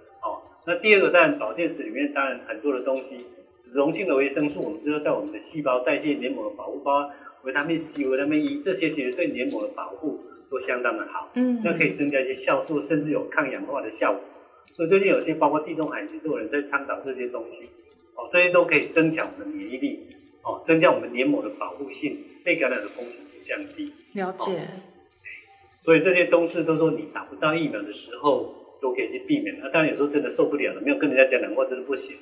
[0.66, 3.26] 那第二个，当然保健室里面当然很多的东西，
[3.57, 7.11] 脂溶性的维生素，我们知道在我们的细胞代谢黏膜的保护，包括
[7.43, 14.22] 维他命 C、维他命 E 这些，其实对黏膜的保护都相当的好，嗯，那可以增加一些酵素，甚至有抗氧化的效果。
[14.76, 17.70] 所以最近有些包括地中海型都有人在倡导这些东西，
[18.16, 20.07] 哦，这些都可以增强我们的免疫力。
[20.45, 23.93] 哦，增加我们黏膜的保护性，被感染的风险就降低。
[24.11, 24.51] 了解。
[24.51, 24.59] 哦，
[25.80, 29.58] 所以这些东西都说你打不到疫苗的时候，都可以去避免。
[29.62, 32.18] 那当然有时候真的受不了了，没有跟人家讲两话真的不行。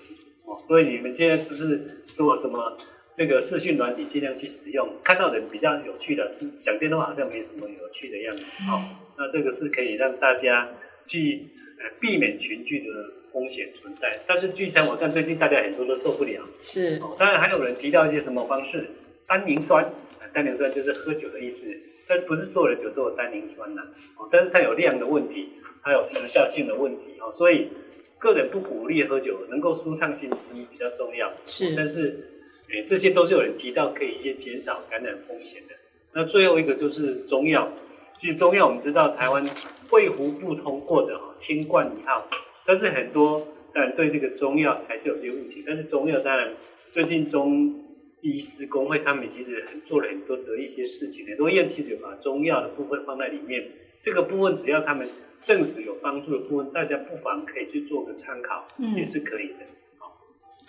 [0.45, 2.77] 哦，所以你们现在不是说什么
[3.15, 8.53] 这个视讯软体尽量去使用，看到人比较有趣的，讲电话好像没什么有趣的样子。
[8.69, 8.85] 哦，
[9.17, 10.63] 那这个是可以让大家
[11.05, 11.47] 去
[11.79, 12.85] 呃避免群聚的。
[13.33, 16.43] 风险存在，但是聚餐我看最近大家很多都受不了。
[16.61, 18.83] 是，哦，当然还有人提到一些什么方式，
[19.25, 19.89] 单宁酸，
[20.33, 21.73] 单宁酸就是喝酒的意思，
[22.09, 23.83] 但不是所有的酒都有单宁酸呐，
[24.17, 25.47] 哦，但是它有量的问题，
[25.81, 27.69] 还有时效性的问题，哦，所以
[28.17, 31.33] 个人不鼓励喝酒，能够舒畅心思比较重要。
[31.45, 32.29] 是，但是，
[32.69, 35.75] 诶，这些都是有人提到可以一些减少感染风险的。
[36.13, 37.71] 那最后一个就是中药，
[38.17, 39.43] 其实中药我们知道台湾
[39.89, 42.27] 卫福部通过的哈清冠一号。
[42.63, 46.53] 但是很多当然对这个中药还是有些误解，但是中药当然
[46.91, 47.83] 最近中
[48.21, 53.67] 医师工会他们其实很做了很多的一些事情，很多院其实有把中药的部分放在里面，
[53.99, 55.09] 这个部分只要他们
[55.41, 59.65] 证实有帮助的部分，大家不妨可以去做个参考，嗯，也是可以的。
[59.97, 60.17] 好，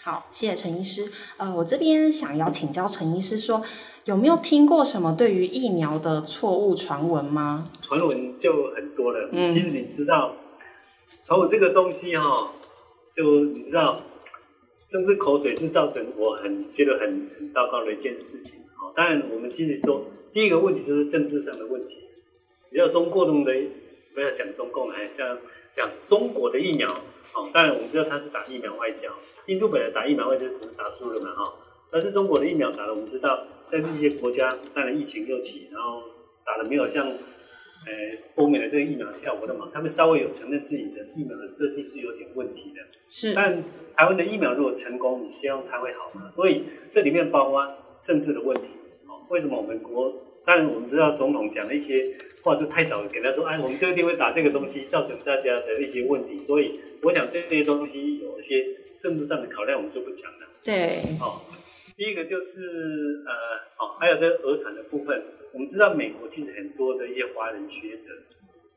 [0.02, 1.12] 好，谢谢陈医师。
[1.36, 3.62] 呃，我这边想要请教陈医师说，
[4.06, 7.70] 有没有听过什么对于疫苗的错误传闻吗？
[7.82, 10.34] 传闻就很多了，嗯，其实你知道。
[11.22, 12.50] 从我这个东西哈、哦，
[13.14, 14.00] 就你知道，
[14.88, 18.60] 政治口水是造成我很觉得很很糟糕的一件事情。
[18.80, 21.98] 哦，当然我们其实说第一个问题就是政治上的问题。
[22.70, 23.32] 比较中国的，
[24.14, 25.38] 不要讲中共，还讲
[25.72, 26.88] 讲中国的疫苗。
[27.34, 29.10] 哦，当然我们知道他是打疫苗外交，
[29.46, 31.54] 印度本来打疫苗外交只是打输了嘛哈。
[31.90, 36.02] 但是中国的疫苗打了，我们知道在这些国家，当然疫情又起，然后
[36.44, 37.06] 打了没有像。
[37.84, 37.90] 呃，
[38.36, 42.80] 欧美的这个疫苗效果的嘛，他们稍微有承认自己的疫苗的设计是有点问题的。
[43.10, 43.60] 是，但
[43.96, 46.30] 台湾的疫苗如果成功，你希望它会好吗？
[46.30, 47.66] 所以这里面包括
[48.00, 48.68] 政治的问题。
[49.08, 50.14] 哦，为什么我们国？
[50.44, 56.36] 当然我们知道总统讲了一些话就太早给他说，哎，我们这个地方打这个东西，造成大家的一些问题。
[56.36, 58.64] 所以我想这些东西有一些
[58.98, 60.46] 政治上的考量，我们就不讲了。
[60.62, 61.16] 对。
[61.20, 61.42] 哦，
[61.96, 62.60] 第一个就是
[63.26, 65.22] 呃，哦，还有这个儿产的部分。
[65.52, 68.10] 我们知道美国其实很多的一些华人学者，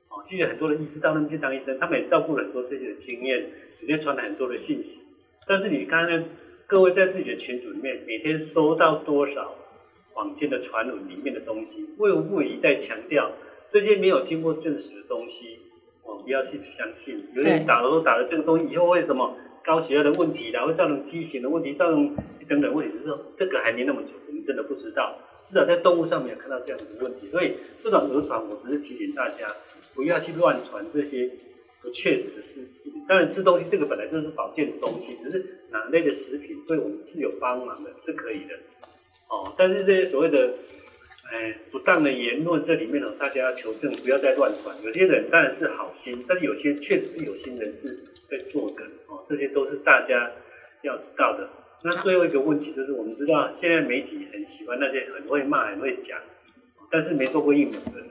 [0.09, 3.49] 哦，其实很多的医师到那边去当医生，他们也照顾了很多这些的经验，
[3.81, 4.99] 也就传了很多的信息。
[5.47, 6.25] 但是你看看
[6.67, 9.55] 各位在自己的群组里面，每天收到多少
[10.15, 13.33] 坊间的传闻里面的东西，卫福部一再强调
[13.67, 15.59] 这些没有经过证实的东西，
[16.03, 17.21] 哦，不要去相信。
[17.35, 22.15] 有人打了都打了这个东西，以后会什么高血压的问题，然后会造成畸形的问题，造成
[22.47, 25.19] 等等问题，只是说这个还没那么久，我们真的不知道。
[25.41, 29.53] 至少在动物上没有看到这样的问题，所以这种讹传，我只是提醒大家
[29.93, 31.29] 不要去乱传这些
[31.81, 33.05] 不确实的事事情。
[33.07, 38.55] 当然，吃东西这个本来就是保健的东西，只是哪类的食品对我们是有帮忙的，是可以的。
[39.35, 40.53] 哦，但是这些所谓的
[41.29, 44.73] 哎不当的言论，这里面呢，大家要求证，不要再乱传。
[44.81, 48.87] 有些人当然是好心，但是有些确实是有心人士在作梗。
[49.07, 50.31] 哦，这些都是大家
[50.83, 51.49] 要知道的。
[51.83, 56.17] 那最后一个问题就是，我们知道现在媒体很喜欢那些很会骂、很会讲，
[56.89, 58.09] 但是没做过疫苗的人，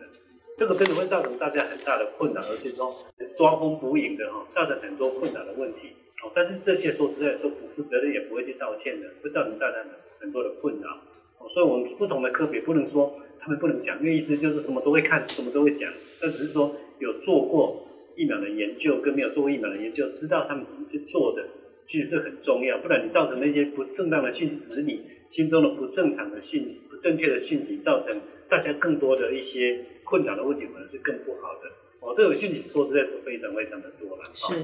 [0.59, 2.95] 这个真的会造成大家很大的困扰，而且说
[3.37, 5.89] 抓风捕影的哈，造成很多困扰的问题。
[6.23, 11.01] 哦，但是这些说实在说不负责任，也不会去道歉的，会造成大家的很多的困扰。
[11.49, 17.87] 所以我们不同的科别不能说他们不能讲，因为意思就是什么都会看，什么都会讲，那只是说有做过
[18.17, 21.47] 疫苗的研究跟没有做过疫苗的研究，知道他们怎么去做的，
[21.85, 22.79] 其实是很重要。
[22.79, 31.71] 不然你造成那些不正当的讯息，只是你心中的不正常的讯息、不正确的讯息，造成大家更多的一些困扰的问题，可能是更不好的。
[32.01, 34.25] 哦，这种讯息说实在是非常非常的多了。
[34.35, 34.55] 是，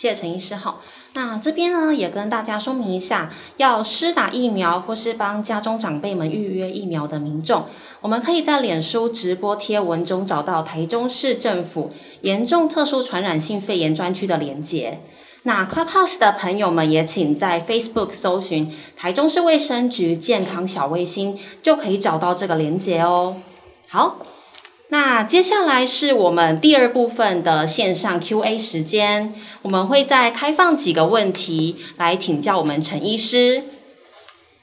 [0.00, 0.54] 谢谢陈医师。
[0.54, 0.80] 好，
[1.12, 7.66] 那这边呢也跟大家说明一下，要施打疫苗或是帮家中长辈们预约疫苗的民众，
[8.00, 11.92] 我们可以在脸书直播贴文中找到台中市政府
[12.22, 15.00] 严重特殊传染性肺炎专区的连结。
[15.42, 23.36] 那 Clubhouse 的朋友们也请在 Facebook 搜寻台中市卫生局健康小卫星，就可以找到这个连结哦。
[23.86, 24.16] 好。
[24.92, 29.32] 那接下来是我们第二部分的线上 Q&A 时间，
[29.62, 33.62] 我们会再开放几个问题来请教我们陈医师。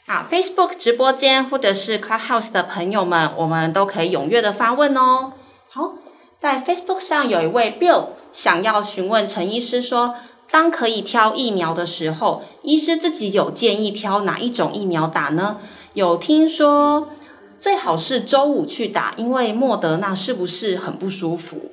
[0.05, 5.31] 好，Facebook 直播间或者是 Clubhouse 的朋友们，我们都可以踊跃的发问哦。
[5.69, 5.93] 好，
[6.41, 10.15] 在 Facebook 上有一位 Bill 想要询问陈医师说，
[10.51, 15.61] 当可以挑疫苗的时候，医师自己有建议挑哪一种疫苗打呢？
[15.93, 17.07] 有听说。
[17.59, 21.71] 最好是周五去打，因为莫德纳是不是很不舒服？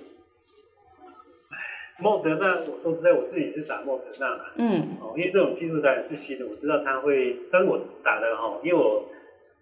[1.99, 4.45] 莫德纳，我说实在，我自己是打莫德纳的。
[4.57, 4.97] 嗯。
[5.01, 9.05] 哦，因为这种技术当然是新的，我知道他会，但我打的哈，因为我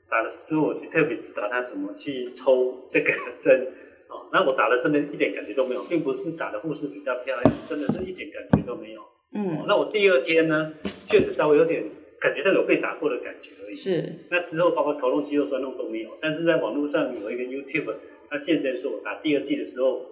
[0.09, 3.69] 打的时候，我是特别知道他怎么去抽这个针。
[4.09, 9.03] 哦， 那我打的真的一点感觉都没有，并不是打的护士比较漂亮，真的是一点感觉都没有。
[9.35, 9.59] 嗯。
[9.59, 10.73] 哦，那我第二天呢，
[11.05, 11.85] 确实稍微有点。
[12.23, 13.75] 感觉上有被打过的感觉而已。
[13.75, 14.15] 是。
[14.31, 16.17] 那之后包括头痛、肌肉酸痛都没有。
[16.21, 17.93] 但是在网络上有一个 YouTube，
[18.31, 20.07] 他现身说我打第二剂的时候，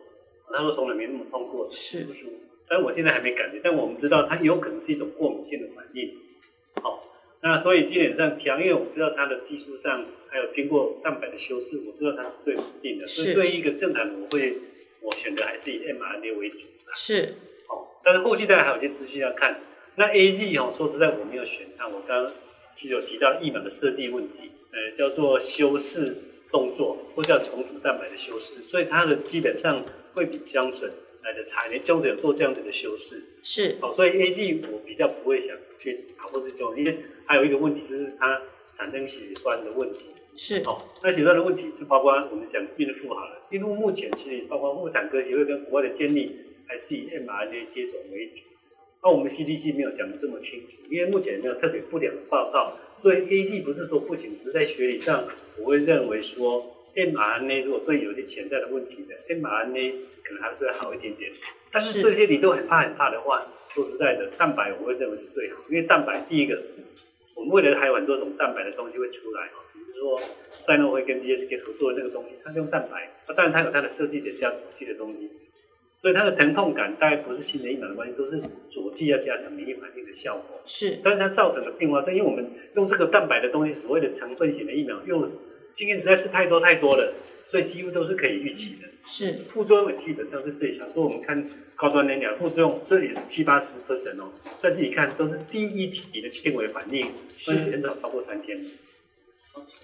[0.52, 2.36] 他说从来没那么痛过，是不舒服。
[2.68, 3.60] 但我现在还没感觉。
[3.62, 6.10] 但我们知道它有可能是一种过敏性的反应。
[6.82, 7.00] 好，
[7.42, 13.06] 那所以基本上调，因为我们知道它的技术上还有经过蛋白的修饰，我知道它是最稳定的。
[13.06, 14.58] 所以对一个正常的，我会
[15.00, 16.92] 我选择还是以 mRNA 为主的。
[16.96, 17.36] 是。
[17.68, 19.60] 好，但是后续当然还有些资讯要看。
[20.00, 21.86] 那 A G 哦，说实在我没有选它。
[21.86, 22.32] 我刚刚
[22.74, 26.16] 其实有提到疫苗的设计问题，呃，叫做修饰
[26.50, 29.78] 动作，或叫重组蛋白的修饰，所以它的基本上
[30.14, 30.88] 会比江省
[31.22, 31.82] 来的差一点。
[31.82, 33.76] 江省有做这样子的修饰，是。
[33.82, 36.96] 哦，所以 A G 我比较不会想去打破这种，因为
[37.26, 38.40] 还有一个问题就是它
[38.72, 40.06] 产生血栓的问题。
[40.38, 40.62] 是。
[40.64, 46.34] 哦，那血栓的问题是包括我们讲孕妇好了，孕妇目前其实包括妇产科协会跟国外的建立，
[46.66, 48.44] 还是以 mRNA 接种为主。
[49.02, 55.24] 那、啊、我们 CDC 没有讲的这么清楚，因为目前没有特别不良的报告，所以 AG 不是说不行，只是在学理上，
[55.58, 61.32] 我会认为说 mRNA 如果对有些潜在的问题的 mRNA 可能还是会好一点点。
[61.72, 66.62] 但是这些你都很怕很怕的话，说实在的，蛋白我会认为是最好，因为蛋白第一个，
[67.34, 70.20] 我们未来还有很多种蛋白的东西会出来，比如说
[70.58, 75.30] 赛诺会跟 GSK 合作的那个东西，它是用蛋白，那当然它有它的设计点加佐剂的东西。
[76.02, 78.40] 所以它的疼痛感大概不是新的疫苗的关系，都是
[78.70, 80.62] 佐剂要加强免疫反应的效果。
[80.66, 85.28] 是，但是它造成的并发症，因为我们用这个蛋白的东西，所谓的成分型的疫苗，用的
[85.74, 87.12] 经验实在是太多太多了，
[87.48, 88.88] 所以几乎都是可以预期的。
[89.12, 90.88] 是，副作用基本上是最小。
[90.88, 94.32] 所以我们看高端的疫苗副作用，这里是七八十 percent 哦，
[94.62, 98.58] 但是你看都是第一级的轻微反应，所以很少超过三天。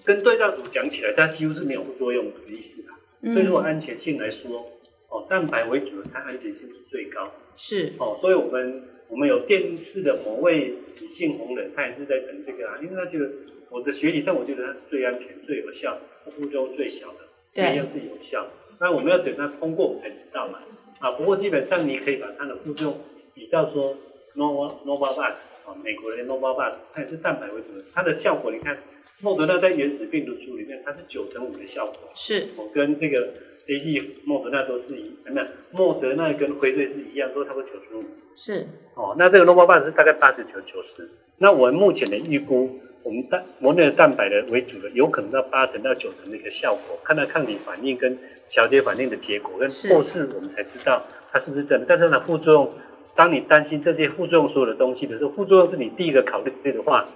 [0.05, 3.33] 跟对照组讲起来，它几乎是没有副作用的意思的。
[3.33, 4.73] 所以说安全性来说。
[5.17, 7.33] 哦，蛋白为主的，它安全性是最高。
[7.57, 13.31] 是哦，所以我们我们有电视的某位女性红人，她也是在等这个啊，因为她觉得
[13.71, 17.21] 我的学理上，我觉得它是最安全、最有效、副作用最小的，
[17.55, 18.47] 对，要是有效。
[18.79, 20.59] 那我们要等它通过，我们才知道嘛。
[20.99, 23.01] 啊，不过基本上你可以把它的副作用
[23.33, 23.97] 比较说
[24.35, 28.83] ，Nova Novavax 啊，美国的 Novavax，它也是蛋白为主的，它的效果你看，
[29.21, 31.97] 莫德纳在原始病毒株里面，它是九成五的效果。
[32.15, 33.33] 是，我跟这个。
[33.69, 38.05] A G 莫德纳都是一，没有莫德纳跟辉瑞是一样，都差不多九十五。
[38.37, 41.09] 是哦，那这个 Novavax 是大概八十九九十。
[41.39, 48.17] 那我们目前的预估，我们蛋国内的蛋白的为主的，有可能到八成到九成的一个效果，看到抗体反应跟
[48.49, 51.03] 调节反应的结果，跟后世我们才知道
[51.33, 51.87] 它是不是真的。
[51.89, 52.73] 但是呢，副作用，
[53.17, 57.09] 当你担心这些副作用所有的东西的时候，副作用是你第一个考虑的话，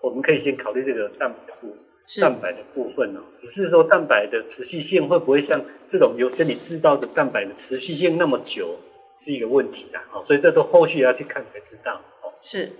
[0.00, 1.76] 我们可以先考虑这个蛋白部。
[2.20, 8.76] 蛋白的部分哦，只是说蛋白的持续性会不会像这种由身体制造的蛋白的持续性那么久，
[9.16, 10.20] 是一个问题啊。
[10.22, 11.94] 所以这都后续要去看才知道。
[11.94, 12.72] 哦是，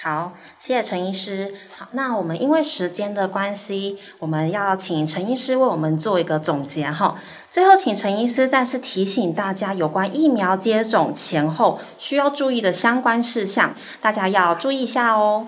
[0.00, 1.54] 好，谢谢陈医师。
[1.76, 7.20] 好，那我们因为时间的关系，我们要请陈医师为我们做一个总结哈。
[7.50, 15.46] 最后，请陈医师再次提醒大家有关疫苗接种前后需要注意的相关事项，大家要注意一下哦。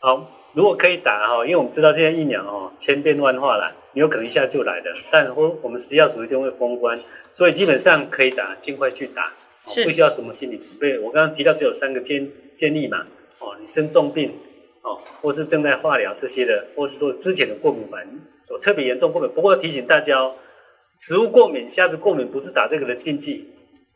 [0.00, 0.35] 好。
[0.56, 6.98] 如果可以打哈，因为我们知道现在疫苗哦千变万化啦，你有可能一下就来的，但我我们食药署一定会封关，
[7.34, 9.34] 所以基本上可以打，尽快去打，
[9.66, 10.98] 不需要什么心理准备。
[10.98, 13.06] 我刚刚提到只有三个建建议嘛，
[13.38, 14.32] 哦，你生重病
[14.80, 19.30] 哦，或是正在化疗这些的，或是说之前的过敏反应有特别严重过敏。
[19.34, 20.36] 不过提醒大家哦，
[20.98, 23.46] 食物过敏、虾子过敏不是打这个的禁忌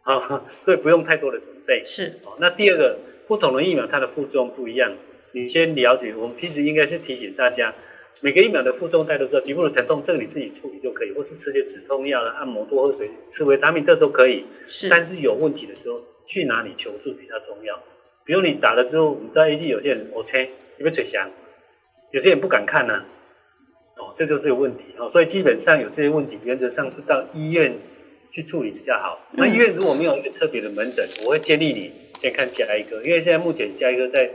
[0.02, 1.86] 啊， 所以不用太多的准备。
[1.86, 4.92] 是哦，那第二个，不同的疫苗它的副作用不一样。
[5.32, 7.72] 你先了解，我们其实应该是提醒大家，
[8.20, 14.44] 每个疫苗的副作用大家都知道，局部的疼痛这个你自己处理就可以，或是吃些止痛药、按摩、多喝水、吃维他命这都可以。
[14.68, 17.80] 是，但是有问题的时候去哪里求助比较重要。
[18.24, 21.30] 比如你打了之后，你知道 A G 有些人我切，你被吹响，
[22.10, 23.06] 有些人不敢看呢、啊，
[23.98, 25.08] 哦，这就是有问题哦。
[25.08, 27.78] 所以基本上有这些问题，原则上是到医院
[28.30, 29.18] 去处理比较好。
[29.32, 34.30] 那医院如果没有一个特别的门诊，我会建议你先看加医科，因为现在目前加医科在。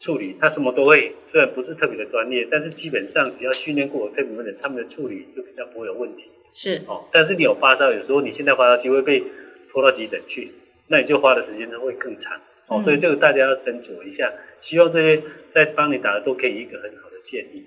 [0.00, 6.30] 处理他什么都会，虽然不是特别的专业，但是基本上只要训练过特别的人，他们的处理就比较不会有问题。
[6.54, 9.22] 是哦，但是你有发烧，有时候你现在发烧机会被
[9.70, 10.50] 拖到急诊去，
[10.88, 12.36] 那你就花的时间会更长。
[12.66, 14.32] 哦，嗯、所以这个大家要斟酌一下。
[14.62, 17.64] 希望这些在帮你打的都可以一个很好的建议。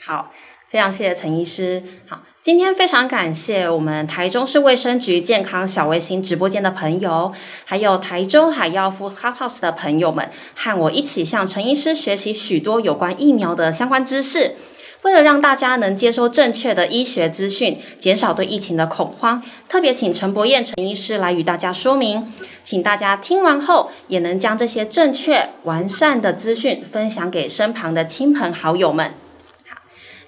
[0.00, 0.32] 好。
[0.74, 1.80] 非常谢谢陈医师。
[2.08, 7.32] 好，今天非常感谢我们台中市卫生局健康小卫星直播间的朋友，
[7.64, 14.56] 还有台中海药夫 Clubhouse 的朋友们，和我一起向陈医师学习许多有关疫苗的相关知识。
[15.02, 22.32] 为了让大家能接收正确的医学资讯，减少对疫情的恐慌，特别请陈博彦陈医师来与大家说明。
[22.64, 29.14] 请大家听完后，也能将这些正确完善的资讯分享给身旁的亲朋好友们。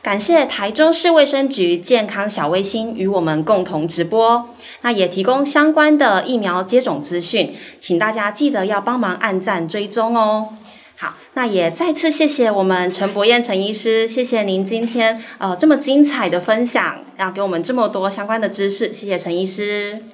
[0.07, 4.51] 感谢台中市卫生局健康小卫星与我们共同直播，
[4.83, 10.51] 那也提供相关的疫苗接种资讯，请大家记得要帮忙按赞追踪哦。
[10.95, 20.05] 好，那也再次谢谢我们陈博彦陈医师，谢谢您今天呃这么精彩的分享，要给我们这么多相关的知识，谢谢陈医师。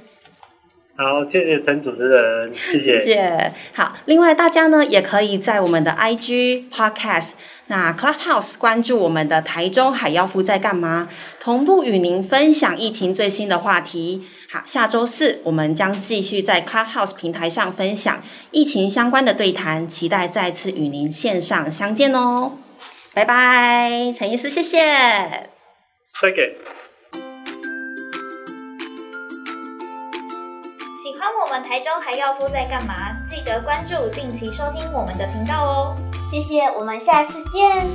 [0.96, 2.98] 好，谢谢陈主持人，谢谢。
[2.98, 3.52] 谢谢。
[3.74, 7.32] 好，另外大家呢也可以在我们的 IG Podcast。
[7.68, 11.08] 那 Clubhouse 关注我们的台中海妖夫在干嘛？
[11.40, 14.26] 同步与您分享疫情最新的话题。
[14.50, 22.52] 好，下周四我们将继续在 Clubhouse 平台上分享疫情相关的对谈，期待再次与您线上相见哦。
[23.14, 24.78] 拜拜，陈医师，谢谢。
[26.20, 26.81] 再见。
[31.52, 33.14] 不管台中还要敷在干嘛？
[33.28, 35.96] 记得关注定期收听我们的频道哦。
[36.30, 37.86] 谢谢我们下次见。